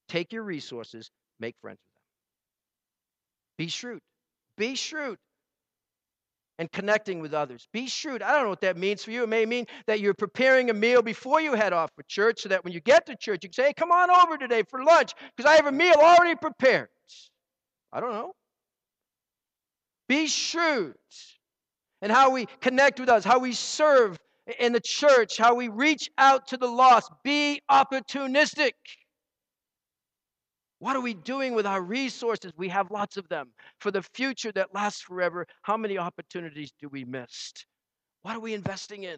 Take 0.10 0.34
your 0.34 0.44
resources, 0.44 1.10
make 1.40 1.56
friends 1.62 1.80
with 1.80 1.96
them. 1.96 2.04
Be 3.58 3.68
shrewd. 3.70 4.02
Be 4.58 4.76
shrewd. 4.76 5.18
And 6.60 6.69
connecting 6.72 7.22
with 7.22 7.34
others. 7.34 7.69
Be 7.72 7.88
shrewd. 7.88 8.22
I 8.22 8.34
don't 8.34 8.43
know 8.43 8.50
what 8.50 8.60
that 8.62 8.76
means 8.76 9.02
for 9.04 9.12
you. 9.12 9.24
It 9.24 9.30
may 9.30 9.45
mean 9.45 9.65
that 9.88 10.02
you're 10.02 10.13
preparing 10.13 10.69
a 10.69 10.74
meal 10.74 11.02
before 11.02 11.39
you 11.39 11.54
head 11.54 11.72
off 11.72 11.89
for 11.95 12.04
church 12.04 12.41
so 12.41 12.50
that 12.50 12.65
when 12.65 12.74
you 12.74 12.82
get 12.82 13.06
to 13.06 13.15
church, 13.15 13.39
you 13.43 13.50
can 13.50 13.54
say, 13.54 13.63
hey, 13.67 13.74
come 13.74 13.93
on 13.93 14.12
over 14.12 14.38
today 14.38 14.63
for 14.69 14.84
lunch 14.84 15.13
because 15.36 15.50
I 15.50 15.56
have 15.56 15.67
a 15.67 15.72
meal 15.72 15.95
already 15.98 16.36
prepared. 16.36 16.89
I 17.93 18.02
don't 18.02 18.12
know. 18.12 18.34
Be 20.10 20.28
shrewd 20.28 20.95
and 22.02 22.12
how 22.12 22.32
we 22.32 22.45
connect 22.62 23.00
with 23.00 23.10
us, 23.10 23.24
how 23.24 23.39
we 23.39 23.54
serve 23.54 24.17
in 24.60 24.74
the 24.74 24.82
church, 24.82 25.38
how 25.38 25.56
we 25.56 25.69
reach 25.69 26.10
out 26.17 26.48
to 26.48 26.58
the 26.58 26.67
lost. 26.67 27.12
Be 27.24 27.62
opportunistic. 27.72 28.72
What 30.80 30.96
are 30.96 31.02
we 31.02 31.13
doing 31.13 31.54
with 31.54 31.65
our 31.65 31.82
resources? 31.82 32.54
We 32.56 32.70
have 32.70 32.89
lots 32.89 33.18
of 33.18 33.28
them. 33.28 33.52
For 33.80 33.92
the 33.92 34.02
future 34.02 34.52
that 34.54 34.74
lasts 34.74 35.02
forever, 35.02 35.46
how 35.62 35.76
many 35.76 35.98
opportunities 35.98 36.72
do 36.80 36.88
we 36.88 37.04
miss? 37.04 37.54
What 38.22 38.36
are 38.36 38.39
we 38.39 38.54
investing 38.54 39.04
in? 39.04 39.18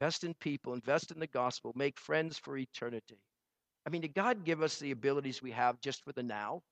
Invest 0.00 0.24
in 0.24 0.34
people, 0.34 0.72
invest 0.72 1.12
in 1.12 1.20
the 1.20 1.28
gospel, 1.28 1.72
make 1.76 1.98
friends 1.98 2.38
for 2.38 2.56
eternity. 2.56 3.18
I 3.86 3.90
mean, 3.90 4.00
did 4.00 4.14
God 4.14 4.44
give 4.44 4.62
us 4.62 4.78
the 4.78 4.90
abilities 4.90 5.42
we 5.42 5.52
have 5.52 5.80
just 5.80 6.02
for 6.02 6.12
the 6.12 6.22
now? 6.22 6.62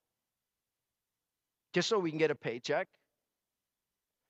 Just 1.75 1.89
so 1.89 1.99
we 1.99 2.11
can 2.11 2.19
get 2.19 2.31
a 2.33 2.35
paycheck? 2.35 2.89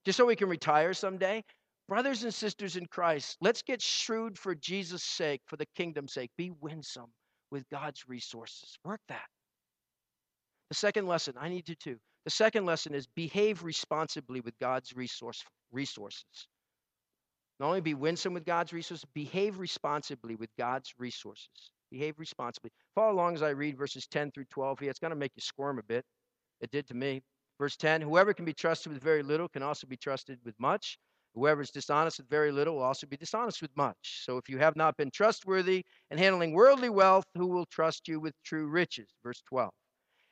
Just 0.05 0.19
so 0.19 0.27
we 0.27 0.37
can 0.37 0.49
retire 0.49 0.93
someday? 0.93 1.45
Brothers 1.89 2.25
and 2.25 2.35
sisters 2.35 2.77
in 2.77 2.87
Christ, 2.87 3.39
let's 3.41 3.63
get 3.63 3.81
shrewd 3.81 4.39
for 4.39 4.55
Jesus' 4.55 5.05
sake, 5.05 5.41
for 5.47 5.57
the 5.57 5.67
kingdom's 5.77 6.13
sake. 6.13 6.31
Be 6.37 6.51
winsome 6.61 7.11
with 7.51 7.69
God's 7.71 8.09
resources. 8.09 8.79
Work 8.85 9.01
that. 9.09 9.27
The 10.71 10.75
second 10.75 11.07
lesson, 11.07 11.35
I 11.39 11.49
need 11.49 11.69
you 11.69 11.75
to. 11.77 11.97
The 12.25 12.31
second 12.31 12.67
lesson 12.67 12.95
is 12.95 13.07
behave 13.07 13.63
responsibly 13.63 14.41
with 14.41 14.59
God's 14.59 14.95
resource, 14.95 15.43
resources. 15.73 16.49
Not 17.59 17.69
only 17.69 17.81
be 17.81 17.95
winsome 17.95 18.35
with 18.35 18.45
God's 18.45 18.73
resources, 18.73 19.05
behave 19.15 19.59
responsibly 19.59 20.37
with 20.37 20.51
God's 20.59 20.93
resources. 20.99 21.73
Behave 21.91 22.19
responsibly. 22.19 22.71
Follow 22.95 23.15
along 23.15 23.35
as 23.35 23.43
I 23.43 23.51
read 23.51 23.79
verses 23.79 24.07
10 24.07 24.31
through 24.33 24.45
12 24.51 24.81
here. 24.81 24.91
It's 24.91 24.99
going 24.99 25.11
to 25.11 25.17
make 25.17 25.33
you 25.35 25.41
squirm 25.41 25.79
a 25.79 25.83
bit. 25.83 26.05
It 26.61 26.71
did 26.71 26.87
to 26.89 26.95
me. 26.95 27.23
Verse 27.59 27.77
10 27.77 28.03
Whoever 28.03 28.35
can 28.35 28.45
be 28.45 28.53
trusted 28.53 28.93
with 28.93 29.03
very 29.03 29.23
little 29.23 29.49
can 29.49 29.63
also 29.63 29.87
be 29.87 29.97
trusted 29.97 30.39
with 30.45 30.55
much. 30.61 30.99
Whoever 31.39 31.63
is 31.63 31.71
dishonest 31.71 32.19
with 32.19 32.29
very 32.29 32.51
little 32.51 32.75
will 32.75 32.83
also 32.83 33.07
be 33.07 33.17
dishonest 33.17 33.63
with 33.63 33.71
much. 33.77 34.25
So 34.25 34.39
if 34.39 34.49
you 34.49 34.59
have 34.59 34.75
not 34.75 34.97
been 34.97 35.11
trustworthy 35.13 35.85
in 36.11 36.19
handling 36.19 36.53
worldly 36.53 36.91
wealth, 36.91 37.27
who 37.37 37.47
will 37.47 37.67
trust 37.67 38.09
you 38.09 38.19
with 38.19 38.35
true 38.45 38.67
riches? 38.67 39.09
Verse 39.23 39.41
12. 39.49 39.71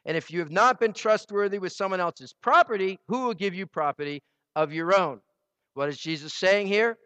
And 0.04 0.16
if 0.16 0.32
you 0.32 0.40
have 0.40 0.50
not 0.50 0.80
been 0.80 0.92
trustworthy 0.92 1.60
with 1.60 1.72
someone 1.72 2.00
else's 2.00 2.34
property, 2.42 2.98
who 3.06 3.24
will 3.24 3.34
give 3.34 3.54
you 3.54 3.66
property 3.68 4.20
of 4.56 4.72
your 4.72 4.98
own? 4.98 5.20
What 5.74 5.88
is 5.88 5.96
Jesus 5.96 6.34
saying 6.34 6.66
here? 6.66 6.98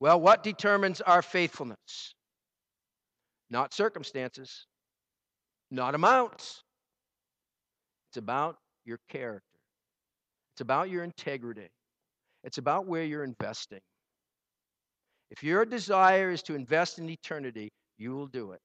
Well, 0.00 0.18
what 0.18 0.42
determines 0.42 1.02
our 1.02 1.20
faithfulness? 1.20 2.14
Not 3.50 3.74
circumstances, 3.74 4.66
not 5.70 5.94
amounts. 5.94 6.62
It's 8.10 8.16
about 8.16 8.56
your 8.86 8.98
character, 9.10 9.44
it's 10.54 10.62
about 10.62 10.88
your 10.88 11.04
integrity. 11.04 11.68
It's 12.48 12.56
about 12.56 12.86
where 12.86 13.04
you're 13.04 13.24
investing. 13.24 13.82
If 15.30 15.44
your 15.44 15.66
desire 15.66 16.30
is 16.30 16.42
to 16.44 16.54
invest 16.54 16.98
in 16.98 17.10
eternity, 17.10 17.68
you 17.98 18.16
will 18.16 18.26
do 18.26 18.52
it. 18.52 18.60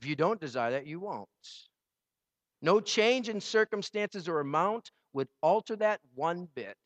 If 0.00 0.06
you 0.06 0.14
don't 0.14 0.40
desire 0.40 0.70
that, 0.70 0.86
you 0.86 1.00
won't. 1.00 1.26
No 2.62 2.78
change 2.78 3.28
in 3.28 3.40
circumstances 3.40 4.28
or 4.28 4.38
amount 4.38 4.92
would 5.12 5.26
alter 5.42 5.74
that 5.74 5.98
one 6.14 6.46
bit. 6.54 6.76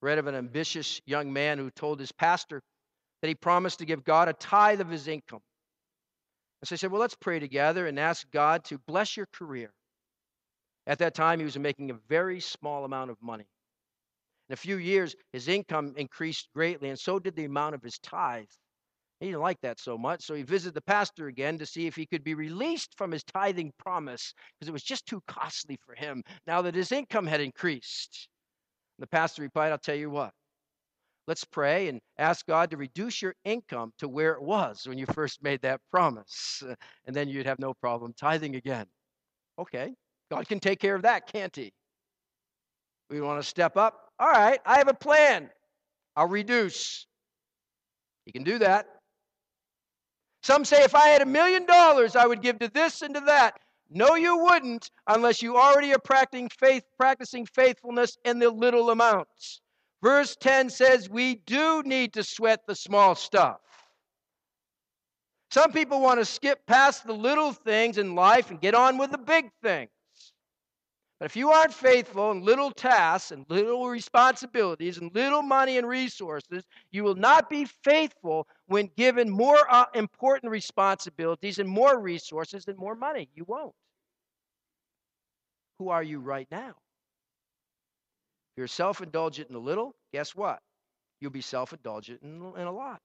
Read 0.00 0.18
of 0.18 0.28
an 0.28 0.36
ambitious 0.36 1.00
young 1.06 1.32
man 1.32 1.58
who 1.58 1.72
told 1.72 1.98
his 1.98 2.12
pastor 2.12 2.62
that 3.20 3.26
he 3.26 3.34
promised 3.34 3.80
to 3.80 3.84
give 3.84 4.04
God 4.04 4.28
a 4.28 4.32
tithe 4.32 4.80
of 4.80 4.90
his 4.90 5.08
income. 5.08 5.42
And 6.62 6.68
so 6.68 6.76
he 6.76 6.78
said, 6.78 6.92
Well, 6.92 7.00
let's 7.00 7.16
pray 7.16 7.40
together 7.40 7.88
and 7.88 7.98
ask 7.98 8.30
God 8.30 8.62
to 8.66 8.78
bless 8.86 9.16
your 9.16 9.26
career. 9.32 9.72
At 10.86 10.98
that 11.00 11.14
time, 11.14 11.38
he 11.40 11.44
was 11.44 11.58
making 11.58 11.90
a 11.90 11.94
very 12.08 12.40
small 12.40 12.84
amount 12.84 13.10
of 13.10 13.20
money. 13.20 13.46
In 14.48 14.52
a 14.52 14.56
few 14.56 14.76
years, 14.76 15.16
his 15.32 15.48
income 15.48 15.94
increased 15.96 16.48
greatly, 16.54 16.88
and 16.88 16.98
so 16.98 17.18
did 17.18 17.34
the 17.34 17.44
amount 17.44 17.74
of 17.74 17.82
his 17.82 17.98
tithe. 17.98 18.46
He 19.18 19.26
didn't 19.26 19.40
like 19.40 19.60
that 19.62 19.80
so 19.80 19.98
much, 19.98 20.22
so 20.22 20.34
he 20.34 20.42
visited 20.42 20.74
the 20.74 20.82
pastor 20.82 21.26
again 21.26 21.58
to 21.58 21.66
see 21.66 21.86
if 21.86 21.96
he 21.96 22.06
could 22.06 22.22
be 22.22 22.34
released 22.34 22.94
from 22.96 23.10
his 23.10 23.24
tithing 23.24 23.72
promise 23.78 24.34
because 24.58 24.68
it 24.68 24.72
was 24.72 24.82
just 24.84 25.06
too 25.06 25.22
costly 25.26 25.78
for 25.84 25.94
him 25.94 26.22
now 26.46 26.62
that 26.62 26.74
his 26.74 26.92
income 26.92 27.26
had 27.26 27.40
increased. 27.40 28.28
The 28.98 29.06
pastor 29.06 29.42
replied, 29.42 29.72
I'll 29.72 29.78
tell 29.78 29.96
you 29.96 30.10
what, 30.10 30.32
let's 31.26 31.44
pray 31.44 31.88
and 31.88 32.00
ask 32.18 32.46
God 32.46 32.70
to 32.70 32.76
reduce 32.76 33.22
your 33.22 33.34
income 33.44 33.92
to 33.98 34.08
where 34.08 34.32
it 34.34 34.42
was 34.42 34.86
when 34.86 34.98
you 34.98 35.06
first 35.06 35.42
made 35.42 35.62
that 35.62 35.80
promise, 35.90 36.62
and 37.06 37.16
then 37.16 37.28
you'd 37.28 37.46
have 37.46 37.58
no 37.58 37.74
problem 37.74 38.12
tithing 38.12 38.54
again. 38.54 38.86
Okay, 39.58 39.94
God 40.30 40.48
can 40.48 40.60
take 40.60 40.80
care 40.80 40.94
of 40.94 41.02
that, 41.02 41.30
can't 41.32 41.54
He? 41.54 41.72
We 43.10 43.20
want 43.20 43.40
to 43.40 43.48
step 43.48 43.76
up. 43.76 44.12
All 44.18 44.30
right, 44.30 44.60
I 44.64 44.78
have 44.78 44.88
a 44.88 44.94
plan. 44.94 45.50
I'll 46.16 46.28
reduce. 46.28 47.06
He 48.24 48.32
can 48.32 48.42
do 48.42 48.58
that. 48.58 48.86
Some 50.42 50.64
say 50.64 50.82
if 50.82 50.94
I 50.94 51.08
had 51.08 51.22
a 51.22 51.26
million 51.26 51.66
dollars, 51.66 52.16
I 52.16 52.26
would 52.26 52.42
give 52.42 52.58
to 52.60 52.68
this 52.68 53.02
and 53.02 53.14
to 53.14 53.20
that. 53.22 53.58
No, 53.90 54.14
you 54.14 54.38
wouldn't 54.38 54.90
unless 55.06 55.42
you 55.42 55.56
already 55.56 55.92
are 55.92 55.98
practicing 55.98 56.48
faith, 56.48 56.84
practicing 56.98 57.46
faithfulness 57.46 58.16
in 58.24 58.38
the 58.38 58.50
little 58.50 58.90
amounts. 58.90 59.60
Verse 60.02 60.36
10 60.36 60.70
says 60.70 61.08
we 61.08 61.36
do 61.46 61.82
need 61.84 62.12
to 62.14 62.22
sweat 62.22 62.60
the 62.66 62.74
small 62.74 63.14
stuff. 63.14 63.60
Some 65.50 65.72
people 65.72 66.00
want 66.00 66.20
to 66.20 66.24
skip 66.24 66.66
past 66.66 67.06
the 67.06 67.12
little 67.12 67.52
things 67.52 67.98
in 67.98 68.14
life 68.14 68.50
and 68.50 68.60
get 68.60 68.74
on 68.74 68.98
with 68.98 69.12
the 69.12 69.18
big 69.18 69.50
things. 69.62 69.90
But 71.18 71.26
if 71.26 71.36
you 71.36 71.50
aren't 71.50 71.72
faithful 71.72 72.30
in 72.32 72.42
little 72.42 72.70
tasks 72.70 73.30
and 73.30 73.46
little 73.48 73.88
responsibilities 73.88 74.98
and 74.98 75.14
little 75.14 75.42
money 75.42 75.78
and 75.78 75.88
resources, 75.88 76.64
you 76.90 77.04
will 77.04 77.14
not 77.14 77.48
be 77.48 77.64
faithful 77.64 78.46
when 78.66 78.90
given 78.96 79.30
more 79.30 79.58
uh, 79.70 79.86
important 79.94 80.52
responsibilities 80.52 81.58
and 81.58 81.68
more 81.68 81.98
resources 81.98 82.66
and 82.68 82.76
more 82.76 82.94
money. 82.94 83.30
You 83.34 83.44
won't. 83.48 83.74
Who 85.78 85.88
are 85.88 86.02
you 86.02 86.20
right 86.20 86.48
now? 86.50 86.70
If 86.70 88.58
you're 88.58 88.66
self 88.66 89.00
indulgent 89.00 89.48
in 89.48 89.56
a 89.56 89.60
little, 89.60 89.94
guess 90.12 90.34
what? 90.34 90.60
You'll 91.20 91.30
be 91.30 91.40
self 91.40 91.72
indulgent 91.72 92.22
in, 92.22 92.52
in 92.56 92.66
a 92.66 92.72
lot. 92.72 93.00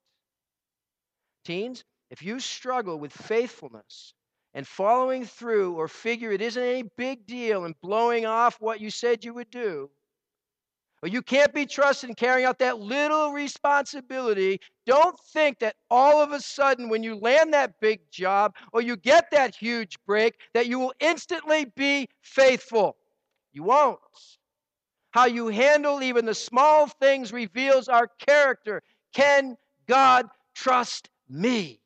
Teens, 1.46 1.86
if 2.10 2.22
you 2.22 2.42
struggle 2.42 3.00
with 3.00 3.14
faithfulness 3.14 4.14
and 4.54 4.68
following 4.68 5.26
through 5.26 5.74
or 5.76 5.88
figure 5.88 6.32
it 6.32 6.42
isn't 6.42 6.62
any 6.62 6.84
big 6.98 7.26
deal 7.26 7.66
and 7.66 7.80
blowing 7.82 8.26
off 8.26 8.58
what 8.60 8.82
you 8.82 8.90
said 8.90 9.24
you 9.24 9.34
would 9.34 9.50
do, 9.50 9.90
or 11.04 11.10
you 11.10 11.22
can't 11.22 11.54
be 11.54 11.66
trusted 11.66 12.10
in 12.10 12.16
carrying 12.16 12.46
out 12.46 12.60
that 12.60 12.80
little 12.80 13.32
responsibility, 13.32 14.60
don't 14.86 15.20
think 15.34 15.58
that 15.60 15.76
all 15.90 16.22
of 16.22 16.32
a 16.32 16.40
sudden, 16.40 16.90
when 16.90 17.02
you 17.02 17.16
land 17.16 17.54
that 17.54 17.80
big 17.82 18.02
job 18.12 18.56
or 18.72 18.82
you 18.82 18.96
get 18.96 19.32
that 19.32 19.56
huge 19.56 19.98
break, 20.06 20.36
that 20.54 20.68
you 20.68 20.78
will 20.80 20.94
instantly 21.00 21.66
be 21.76 22.08
faithful. 22.22 22.98
You 23.52 23.64
won't. 23.64 24.00
How 25.12 25.26
you 25.26 25.48
handle 25.48 26.04
even 26.04 26.26
the 26.26 26.36
small 26.36 26.88
things 26.88 27.34
reveals 27.34 27.90
our 27.90 28.08
character. 28.28 28.82
Can 29.14 29.58
God 29.88 30.28
trust 30.56 31.10
me? 31.28 31.81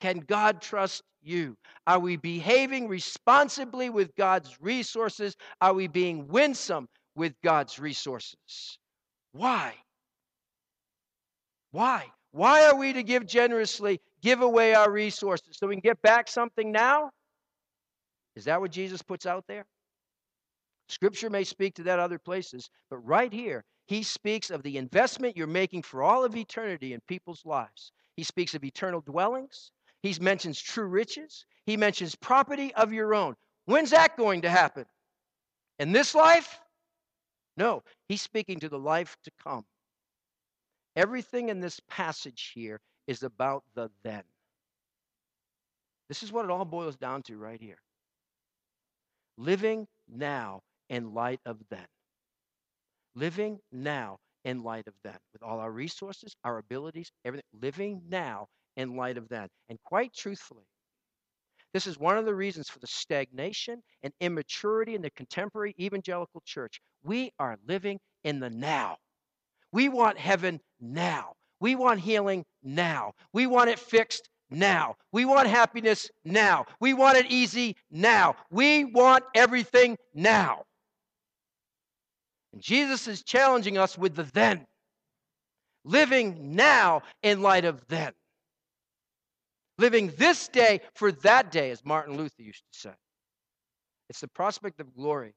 Can 0.00 0.20
God 0.20 0.60
trust 0.62 1.02
you? 1.22 1.56
Are 1.86 1.98
we 1.98 2.16
behaving 2.16 2.88
responsibly 2.88 3.90
with 3.90 4.14
God's 4.16 4.56
resources? 4.60 5.36
Are 5.60 5.74
we 5.74 5.88
being 5.88 6.28
winsome 6.28 6.88
with 7.14 7.34
God's 7.42 7.78
resources? 7.78 8.78
Why? 9.32 9.74
Why? 11.72 12.06
Why 12.30 12.66
are 12.66 12.76
we 12.76 12.92
to 12.92 13.02
give 13.02 13.26
generously, 13.26 14.00
give 14.22 14.42
away 14.42 14.74
our 14.74 14.90
resources 14.90 15.56
so 15.58 15.66
we 15.66 15.74
can 15.74 15.80
get 15.80 16.00
back 16.02 16.28
something 16.28 16.70
now? 16.70 17.10
Is 18.36 18.44
that 18.44 18.60
what 18.60 18.70
Jesus 18.70 19.02
puts 19.02 19.26
out 19.26 19.44
there? 19.48 19.66
Scripture 20.88 21.28
may 21.28 21.44
speak 21.44 21.74
to 21.74 21.82
that 21.84 21.98
other 21.98 22.18
places, 22.18 22.70
but 22.88 22.98
right 22.98 23.32
here, 23.32 23.64
he 23.86 24.02
speaks 24.02 24.50
of 24.50 24.62
the 24.62 24.76
investment 24.76 25.36
you're 25.36 25.46
making 25.46 25.82
for 25.82 26.02
all 26.02 26.24
of 26.24 26.36
eternity 26.36 26.92
in 26.92 27.00
people's 27.08 27.44
lives. 27.44 27.92
He 28.16 28.22
speaks 28.22 28.54
of 28.54 28.64
eternal 28.64 29.00
dwellings, 29.00 29.70
He 30.02 30.14
mentions 30.20 30.60
true 30.60 30.86
riches. 30.86 31.44
He 31.66 31.76
mentions 31.76 32.14
property 32.14 32.74
of 32.74 32.92
your 32.92 33.14
own. 33.14 33.34
When's 33.66 33.90
that 33.90 34.16
going 34.16 34.42
to 34.42 34.50
happen? 34.50 34.86
In 35.78 35.92
this 35.92 36.14
life? 36.14 36.60
No, 37.56 37.82
he's 38.08 38.22
speaking 38.22 38.60
to 38.60 38.68
the 38.68 38.78
life 38.78 39.16
to 39.24 39.30
come. 39.42 39.64
Everything 40.96 41.48
in 41.48 41.60
this 41.60 41.80
passage 41.88 42.52
here 42.54 42.80
is 43.06 43.22
about 43.22 43.64
the 43.74 43.90
then. 44.02 44.22
This 46.08 46.22
is 46.22 46.32
what 46.32 46.44
it 46.44 46.50
all 46.50 46.64
boils 46.64 46.96
down 46.96 47.22
to 47.24 47.36
right 47.36 47.60
here. 47.60 47.78
Living 49.36 49.86
now 50.08 50.62
in 50.88 51.12
light 51.12 51.40
of 51.44 51.58
then. 51.68 51.86
Living 53.14 53.58
now 53.70 54.18
in 54.44 54.62
light 54.62 54.86
of 54.86 54.94
then. 55.04 55.18
With 55.32 55.42
all 55.42 55.60
our 55.60 55.70
resources, 55.70 56.34
our 56.44 56.58
abilities, 56.58 57.12
everything. 57.24 57.44
Living 57.60 58.02
now 58.08 58.48
in 58.78 58.96
light 58.96 59.18
of 59.18 59.28
then. 59.28 59.48
And 59.68 59.78
quite 59.84 60.14
truthfully, 60.14 60.64
this 61.74 61.86
is 61.86 61.98
one 61.98 62.16
of 62.16 62.24
the 62.24 62.34
reasons 62.34 62.70
for 62.70 62.78
the 62.78 62.86
stagnation 62.86 63.82
and 64.02 64.12
immaturity 64.20 64.94
in 64.94 65.02
the 65.02 65.10
contemporary 65.10 65.74
evangelical 65.78 66.42
church. 66.46 66.80
We 67.02 67.32
are 67.38 67.58
living 67.66 67.98
in 68.24 68.40
the 68.40 68.48
now. 68.48 68.96
We 69.72 69.90
want 69.90 70.16
heaven 70.16 70.60
now. 70.80 71.34
We 71.60 71.74
want 71.74 72.00
healing 72.00 72.46
now. 72.62 73.12
We 73.34 73.46
want 73.46 73.68
it 73.68 73.78
fixed 73.78 74.30
now. 74.48 74.96
We 75.12 75.26
want 75.26 75.48
happiness 75.48 76.10
now. 76.24 76.64
We 76.80 76.94
want 76.94 77.18
it 77.18 77.26
easy 77.30 77.76
now. 77.90 78.36
We 78.50 78.84
want 78.84 79.24
everything 79.34 79.98
now. 80.14 80.62
And 82.52 82.62
Jesus 82.62 83.08
is 83.08 83.22
challenging 83.22 83.76
us 83.76 83.98
with 83.98 84.14
the 84.14 84.22
then, 84.22 84.66
living 85.84 86.54
now 86.56 87.02
in 87.22 87.42
light 87.42 87.66
of 87.66 87.86
then. 87.88 88.12
Living 89.78 90.12
this 90.16 90.48
day 90.48 90.80
for 90.94 91.12
that 91.12 91.52
day, 91.52 91.70
as 91.70 91.84
Martin 91.84 92.16
Luther 92.16 92.42
used 92.42 92.64
to 92.72 92.78
say. 92.78 92.94
It's 94.10 94.20
the 94.20 94.28
prospect 94.28 94.80
of 94.80 94.94
glory 94.94 95.34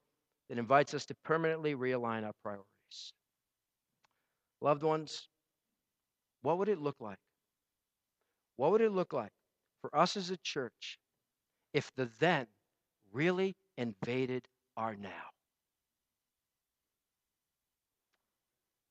that 0.49 0.58
invites 0.58 0.93
us 0.93 1.06
to 1.06 1.15
permanently 1.23 1.75
realign 1.75 2.25
our 2.25 2.34
priorities. 2.41 2.65
Loved 4.62 4.84
ones, 4.84 5.27
what 6.41 6.58
would 6.58 6.69
it 6.69 6.80
look 6.80 6.95
like? 6.99 7.17
What 8.58 8.71
would 8.71 8.82
it 8.82 8.91
look 8.91 9.13
like 9.13 9.32
for 9.82 9.95
us 9.95 10.17
as 10.17 10.30
a 10.30 10.38
church 10.38 10.99
if 11.73 11.91
the 11.95 12.10
then 12.19 12.47
really 13.12 13.56
invaded 13.77 14.47
our 14.77 14.95
now? 14.95 15.10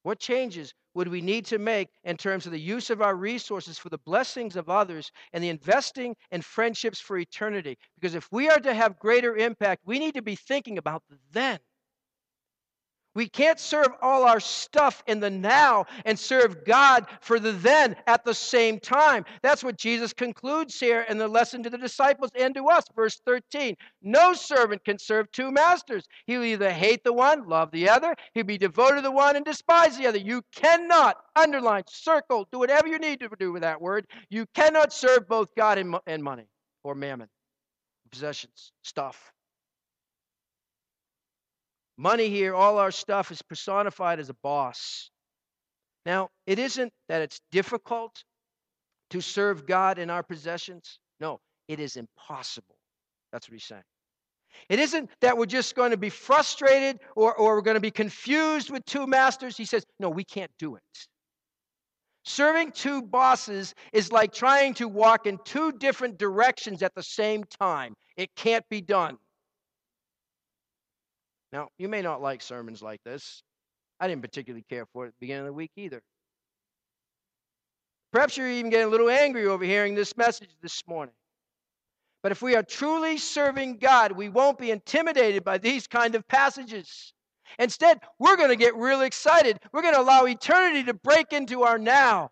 What 0.03 0.19
changes 0.19 0.73
would 0.95 1.09
we 1.09 1.21
need 1.21 1.47
to 1.47 1.59
make 1.59 1.89
in 2.05 2.17
terms 2.17 2.47
of 2.47 2.53
the 2.53 2.61
use 2.61 2.91
of 2.91 3.01
our 3.03 3.17
resources 3.17 3.79
for 3.79 3.89
the 3.89 3.99
blessings 3.99 4.57
of 4.57 4.69
others 4.69 5.11
and 5.33 5.43
the 5.43 5.49
investing 5.49 6.17
in 6.31 6.43
friendships 6.43 7.01
for 7.01 7.19
eternity? 7.19 7.79
Because 7.95 8.15
if 8.15 8.29
we 8.33 8.49
are 8.49 8.61
to 8.61 8.75
have 8.75 8.99
greater 8.99 9.37
impact, 9.37 9.83
we 9.87 9.99
need 9.99 10.15
to 10.15 10.23
be 10.23 10.37
thinking 10.37 10.79
about 10.79 11.03
the 11.09 11.19
then. 11.33 11.59
We 13.15 13.29
can't 13.29 13.59
serve 13.59 13.89
all 14.01 14.25
our 14.25 14.39
stuff 14.39 15.03
in 15.07 15.19
the 15.19 15.31
now 15.31 15.87
and 16.05 16.19
serve 16.19 16.65
God 16.65 17.07
for 17.21 17.41
the 17.41 17.53
then 17.53 17.97
at 18.07 18.25
the 18.25 18.35
same 18.35 18.79
time. 18.79 19.25
That's 19.43 19.65
what 19.65 19.77
Jesus 19.77 20.13
concludes 20.13 20.79
here 20.79 21.03
in 21.09 21.19
the 21.19 21.27
lesson 21.27 21.63
to 21.65 21.71
the 21.71 21.79
disciples 21.79 22.31
and 22.39 22.55
to 22.55 22.69
us. 22.69 22.85
Verse 22.95 23.21
13 23.27 23.77
No 24.03 24.33
servant 24.33 24.85
can 24.85 24.99
serve 24.99 25.31
two 25.33 25.51
masters. 25.51 26.07
He'll 26.27 26.45
either 26.45 26.71
hate 26.71 27.03
the 27.03 27.13
one, 27.13 27.49
love 27.49 27.73
the 27.73 27.89
other, 27.89 28.15
he'll 28.35 28.45
be 28.45 28.59
devoted 28.59 28.97
to 28.97 29.03
the 29.03 29.11
one 29.11 29.37
and 29.37 29.45
despise 29.45 29.99
the 29.99 30.07
other. 30.07 30.19
You 30.19 30.43
cannot 30.55 31.17
underline, 31.35 31.83
circle, 31.89 32.47
do 32.53 32.59
whatever 32.59 32.87
you 32.87 32.99
need 32.99 33.21
to 33.21 33.29
do 33.39 33.53
with 33.53 33.63
that 33.63 33.81
word. 33.81 34.07
You 34.29 34.47
cannot 34.55 34.93
serve 34.93 35.29
both 35.29 35.55
God 35.57 35.79
and, 35.79 35.97
and 36.07 36.23
money 36.23 36.47
or 36.85 36.95
mammon, 36.95 37.29
possessions, 38.11 38.73
stuff. 38.83 39.33
Money 42.01 42.31
here, 42.31 42.55
all 42.55 42.79
our 42.79 42.91
stuff 42.91 43.31
is 43.31 43.43
personified 43.43 44.21
as 44.21 44.31
a 44.31 44.35
boss. 44.43 45.11
Now, 46.07 46.31
it 46.47 46.59
isn't 46.59 46.91
that 47.11 47.21
it's 47.21 47.43
difficult 47.53 48.25
to 49.11 49.21
serve 49.21 49.67
God 49.67 49.99
in 49.99 50.09
our 50.09 50.23
possessions. 50.23 50.99
No, 51.21 51.41
it 51.69 51.79
is 51.79 51.97
impossible. 51.97 52.75
That's 53.33 53.51
what 53.51 53.53
he's 53.53 53.67
saying. 53.67 53.83
It 54.71 54.79
isn't 54.79 55.11
that 55.21 55.37
we're 55.37 55.45
just 55.45 55.75
going 55.77 55.91
to 55.91 55.99
be 55.99 56.09
frustrated 56.09 57.01
or, 57.17 57.35
or 57.35 57.57
we're 57.57 57.61
going 57.61 57.75
to 57.75 57.81
be 57.81 57.91
confused 57.91 58.71
with 58.71 58.83
two 58.87 59.07
masters. 59.07 59.59
He 59.59 59.67
says, 59.67 59.85
no, 59.99 60.09
we 60.09 60.25
can't 60.25 60.51
do 60.59 60.77
it. 60.77 60.83
Serving 62.25 62.73
two 62.73 63.03
bosses 63.03 63.75
is 63.93 64.11
like 64.11 64.33
trying 64.33 64.73
to 64.75 64.89
walk 64.89 65.27
in 65.27 65.39
two 65.45 65.71
different 65.73 66.17
directions 66.17 66.83
at 66.83 66.95
the 66.95 67.03
same 67.03 67.45
time. 67.45 67.93
It 68.17 68.35
can't 68.37 68.65
be 68.71 68.81
done. 68.81 69.19
Now, 71.53 71.69
you 71.79 71.89
may 71.89 72.03
not 72.03 72.23
like 72.23 72.43
sermons 72.43 72.83
like 72.83 73.03
this. 73.05 73.43
I 73.99 74.09
didn't 74.09 74.23
particularly 74.23 74.65
care 74.69 74.87
for 74.87 75.05
it 75.05 75.09
at 75.09 75.15
the 75.15 75.21
beginning 75.21 75.43
of 75.43 75.47
the 75.47 75.53
week 75.53 75.73
either. 75.77 76.03
Perhaps 78.13 78.37
you're 78.37 78.51
even 78.51 78.71
getting 78.71 78.87
a 78.87 78.91
little 78.91 79.11
angry 79.11 79.47
over 79.47 79.65
hearing 79.65 79.95
this 79.95 80.17
message 80.17 80.51
this 80.63 80.83
morning. 80.87 81.15
But 82.23 82.33
if 82.33 82.43
we 82.43 82.55
are 82.57 82.63
truly 82.63 83.19
serving 83.19 83.79
God, 83.79 84.13
we 84.13 84.29
won't 84.29 84.59
be 84.59 84.71
intimidated 84.71 85.45
by 85.45 85.59
these 85.59 85.87
kind 85.87 86.15
of 86.15 86.27
passages. 86.29 87.13
Instead, 87.59 88.01
we're 88.19 88.37
going 88.37 88.51
to 88.51 88.57
get 88.57 88.75
really 88.77 89.07
excited. 89.07 89.59
We're 89.73 89.83
going 89.83 89.95
to 89.95 90.01
allow 90.01 90.25
eternity 90.25 90.85
to 90.85 90.95
break 90.95 91.33
into 91.33 91.63
our 91.63 91.79
now. 91.79 92.31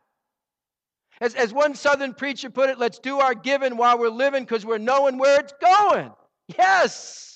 As, 1.21 1.35
as 1.35 1.53
one 1.53 1.75
southern 1.75 2.15
preacher 2.15 2.51
put 2.51 2.71
it, 2.71 2.79
let's 2.79 2.99
do 2.99 3.19
our 3.19 3.35
giving 3.35 3.77
while 3.77 3.99
we're 3.99 4.09
living 4.09 4.45
because 4.45 4.65
we're 4.65 4.79
knowing 4.79 5.19
where 5.19 5.41
it's 5.41 5.55
going. 5.61 6.13
Yes. 6.57 7.28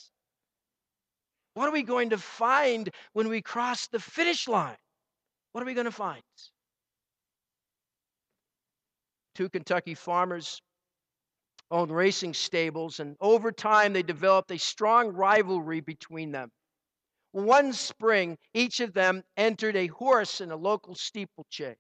What 1.55 1.69
are 1.69 1.73
we 1.73 1.83
going 1.83 2.11
to 2.11 2.19
find 2.19 2.89
when 3.13 3.29
we 3.29 3.43
cross 3.43 3.87
the 3.87 4.01
finish 4.01 4.49
line? 4.49 4.77
What 5.53 5.63
are 5.63 5.67
we 5.67 5.75
going 5.75 5.85
to 5.85 5.91
find? 5.91 6.23
Two 9.35 9.49
Kentucky 9.49 9.95
farmers 9.95 10.61
owned 11.71 11.95
racing 11.95 12.35
stables, 12.35 13.01
and 13.01 13.17
over 13.21 13.51
time 13.51 13.93
they 13.93 14.03
developed 14.03 14.51
a 14.51 14.59
strong 14.59 15.09
rivalry 15.09 15.81
between 15.81 16.33
them. 16.33 16.51
One 17.33 17.73
spring, 17.73 18.37
each 18.53 18.81
of 18.81 18.93
them 18.93 19.23
entered 19.39 19.75
a 19.77 19.87
horse 19.87 20.43
in 20.43 20.51
a 20.51 20.57
local 20.57 20.95
steeplechase. 20.95 21.77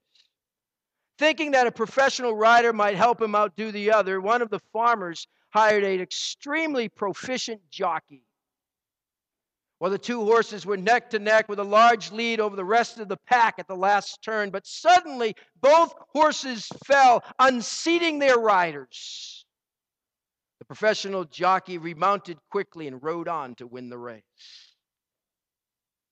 Thinking 1.18 1.50
that 1.50 1.66
a 1.66 1.72
professional 1.72 2.34
rider 2.34 2.72
might 2.72 2.96
help 2.96 3.20
him 3.20 3.34
outdo 3.34 3.70
the 3.70 3.92
other, 3.92 4.18
one 4.18 4.40
of 4.40 4.48
the 4.48 4.60
farmers 4.72 5.26
hired 5.50 5.84
an 5.84 6.00
extremely 6.00 6.88
proficient 6.88 7.60
jockey 7.70 8.24
well, 9.82 9.90
the 9.90 9.98
two 9.98 10.24
horses 10.24 10.64
were 10.64 10.76
neck 10.76 11.10
to 11.10 11.18
neck 11.18 11.48
with 11.48 11.58
a 11.58 11.64
large 11.64 12.12
lead 12.12 12.38
over 12.38 12.54
the 12.54 12.64
rest 12.64 13.00
of 13.00 13.08
the 13.08 13.16
pack 13.26 13.56
at 13.58 13.66
the 13.66 13.74
last 13.74 14.22
turn, 14.22 14.48
but 14.50 14.64
suddenly 14.64 15.34
both 15.60 15.92
horses 16.14 16.68
fell, 16.86 17.24
unseating 17.40 18.20
their 18.20 18.36
riders. 18.36 19.44
The 20.60 20.66
professional 20.66 21.24
jockey 21.24 21.78
remounted 21.78 22.38
quickly 22.48 22.86
and 22.86 23.02
rode 23.02 23.26
on 23.26 23.56
to 23.56 23.66
win 23.66 23.88
the 23.90 23.98
race. 23.98 24.22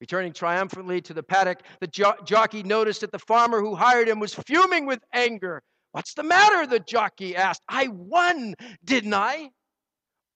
Returning 0.01 0.33
triumphantly 0.33 0.99
to 1.03 1.13
the 1.13 1.23
paddock, 1.23 1.61
the 1.79 1.87
jo- 1.87 2.15
jockey 2.25 2.63
noticed 2.63 2.99
that 2.99 3.13
the 3.13 3.19
farmer 3.19 3.61
who 3.61 3.73
hired 3.73 4.09
him 4.09 4.19
was 4.19 4.33
fuming 4.33 4.85
with 4.85 4.99
anger. 5.13 5.63
What's 5.93 6.13
the 6.13 6.23
matter? 6.23 6.67
the 6.67 6.81
jockey 6.81 7.37
asked. 7.37 7.63
I 7.69 7.87
won, 7.87 8.53
didn't 8.83 9.13
I? 9.13 9.51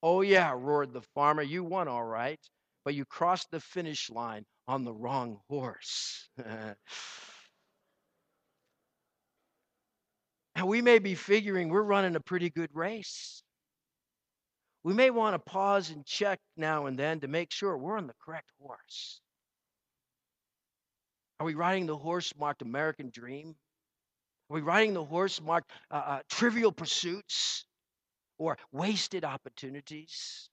Oh, 0.01 0.21
yeah, 0.21 0.53
roared 0.55 0.93
the 0.93 1.01
farmer. 1.01 1.41
You 1.41 1.65
won, 1.65 1.89
all 1.89 2.05
right 2.05 2.39
but 2.85 2.93
you 2.93 3.03
crossed 3.03 3.49
the 3.51 3.59
finish 3.59 4.09
line 4.11 4.45
on 4.67 4.85
the 4.85 4.93
wrong 4.93 5.39
horse. 5.49 6.29
and 10.55 10.67
we 10.67 10.81
may 10.81 10.99
be 10.99 11.15
figuring 11.15 11.69
we're 11.69 11.81
running 11.81 12.15
a 12.15 12.19
pretty 12.19 12.51
good 12.51 12.69
race. 12.73 13.43
We 14.83 14.93
may 14.93 15.09
want 15.09 15.33
to 15.33 15.39
pause 15.39 15.89
and 15.89 16.05
check 16.05 16.39
now 16.55 16.85
and 16.85 16.97
then 16.97 17.19
to 17.21 17.27
make 17.27 17.51
sure 17.51 17.75
we're 17.75 17.97
on 17.97 18.05
the 18.05 18.13
correct 18.23 18.51
horse. 18.61 19.19
Are 21.39 21.45
we 21.45 21.55
riding 21.55 21.87
the 21.87 21.97
horse 21.97 22.31
marked 22.37 22.61
American 22.61 23.09
Dream? 23.09 23.55
Are 24.49 24.53
we 24.53 24.61
riding 24.61 24.93
the 24.93 25.03
horse 25.03 25.41
marked 25.41 25.71
uh, 25.89 25.95
uh, 25.95 26.19
Trivial 26.29 26.71
Pursuits 26.71 27.65
or 28.37 28.59
Wasted 28.71 29.25
Opportunities? 29.25 30.49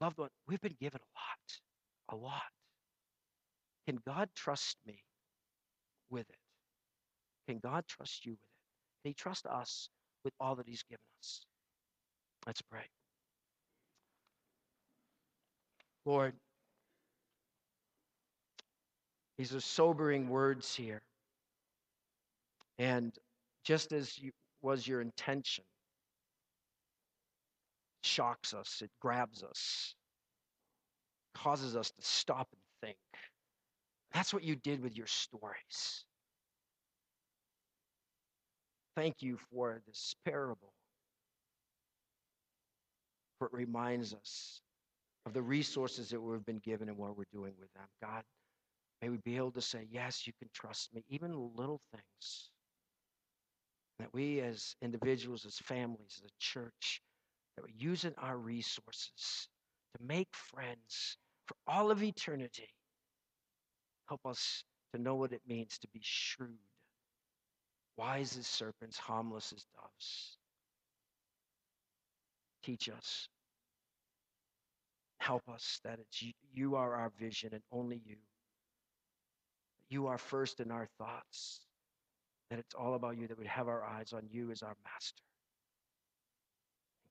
Loved 0.00 0.18
one, 0.18 0.30
we've 0.48 0.60
been 0.60 0.76
given 0.80 1.00
a 1.00 2.14
lot, 2.16 2.20
a 2.20 2.24
lot. 2.24 2.42
Can 3.86 3.98
God 4.06 4.28
trust 4.34 4.76
me 4.86 4.98
with 6.08 6.28
it? 6.28 6.36
Can 7.48 7.58
God 7.58 7.84
trust 7.86 8.24
you 8.24 8.32
with 8.32 8.38
it? 8.38 9.02
Can 9.02 9.10
He 9.10 9.14
trust 9.14 9.46
us 9.46 9.88
with 10.24 10.32
all 10.40 10.56
that 10.56 10.66
He's 10.66 10.82
given 10.84 11.04
us? 11.20 11.44
Let's 12.46 12.62
pray. 12.62 12.84
Lord, 16.06 16.32
these 19.36 19.54
are 19.54 19.60
sobering 19.60 20.28
words 20.28 20.74
here. 20.74 21.02
And 22.78 23.12
just 23.64 23.92
as 23.92 24.18
you, 24.18 24.30
was 24.62 24.86
your 24.86 25.00
intention. 25.00 25.64
Shocks 28.02 28.54
us, 28.54 28.80
it 28.82 28.90
grabs 29.00 29.42
us, 29.42 29.94
causes 31.34 31.76
us 31.76 31.90
to 31.90 32.02
stop 32.02 32.48
and 32.52 32.88
think. 32.88 32.98
That's 34.12 34.34
what 34.34 34.42
you 34.42 34.56
did 34.56 34.82
with 34.82 34.96
your 34.96 35.06
stories. 35.06 36.04
Thank 38.96 39.22
you 39.22 39.38
for 39.50 39.80
this 39.86 40.14
parable. 40.24 40.72
For 43.38 43.46
it 43.46 43.52
reminds 43.52 44.12
us 44.12 44.60
of 45.26 45.32
the 45.32 45.42
resources 45.42 46.10
that 46.10 46.20
we've 46.20 46.44
been 46.44 46.58
given 46.58 46.88
and 46.88 46.98
what 46.98 47.16
we're 47.16 47.24
doing 47.32 47.52
with 47.58 47.72
them. 47.74 47.86
God, 48.02 48.22
may 49.00 49.08
we 49.08 49.18
be 49.18 49.36
able 49.36 49.52
to 49.52 49.62
say, 49.62 49.86
Yes, 49.90 50.26
you 50.26 50.32
can 50.38 50.48
trust 50.52 50.92
me, 50.92 51.04
even 51.08 51.32
little 51.54 51.80
things. 51.92 52.50
That 53.98 54.12
we 54.12 54.40
as 54.40 54.74
individuals, 54.82 55.44
as 55.44 55.58
families, 55.58 56.20
as 56.24 56.30
a 56.30 56.34
church, 56.38 57.02
that 57.60 57.68
we're 57.68 57.90
using 57.90 58.14
our 58.18 58.36
resources 58.36 59.48
to 59.96 60.04
make 60.04 60.28
friends 60.32 61.16
for 61.46 61.56
all 61.66 61.90
of 61.90 62.02
eternity. 62.02 62.68
Help 64.08 64.20
us 64.26 64.64
to 64.94 65.00
know 65.00 65.14
what 65.14 65.32
it 65.32 65.42
means 65.46 65.78
to 65.78 65.88
be 65.92 66.00
shrewd, 66.02 66.58
wise 67.96 68.36
as 68.36 68.46
serpents, 68.46 68.98
harmless 68.98 69.52
as 69.52 69.64
doves. 69.74 70.36
Teach 72.64 72.88
us. 72.88 73.28
Help 75.18 75.42
us 75.48 75.80
that 75.84 75.98
it's 76.00 76.22
you, 76.22 76.32
you 76.52 76.76
are 76.76 76.94
our 76.94 77.12
vision 77.18 77.50
and 77.52 77.62
only 77.72 78.00
you. 78.04 78.16
You 79.88 80.06
are 80.06 80.18
first 80.18 80.60
in 80.60 80.70
our 80.70 80.88
thoughts. 80.98 81.60
That 82.50 82.58
it's 82.58 82.74
all 82.74 82.94
about 82.94 83.16
you, 83.16 83.28
that 83.28 83.38
we 83.38 83.46
have 83.46 83.68
our 83.68 83.84
eyes 83.84 84.12
on 84.12 84.22
you 84.30 84.50
as 84.50 84.62
our 84.62 84.76
master. 84.84 85.22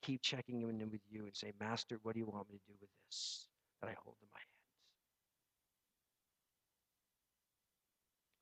Keep 0.02 0.22
checking 0.22 0.62
in 0.62 0.90
with 0.90 1.02
you 1.10 1.24
and 1.24 1.36
say, 1.36 1.52
Master, 1.60 2.00
what 2.04 2.14
do 2.14 2.20
you 2.20 2.26
want 2.26 2.50
me 2.50 2.58
to 2.58 2.64
do 2.68 2.74
with 2.80 2.90
this 3.06 3.48
that 3.82 3.88
I 3.88 3.96
hold 4.04 4.16
in 4.22 4.28
my 4.34 4.40
hands? 4.40 4.50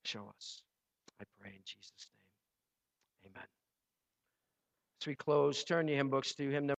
Show 0.04 0.32
us. 0.36 0.62
I 1.20 1.24
pray 1.40 1.50
in 1.50 1.62
Jesus' 1.64 2.08
name. 3.24 3.32
Amen. 3.32 3.46
As 5.00 5.06
we 5.06 5.14
close, 5.14 5.64
turn 5.64 5.88
your 5.88 5.96
hymn 5.96 6.10
books 6.10 6.34
to 6.34 6.48
hymn 6.48 6.52
number. 6.52 6.66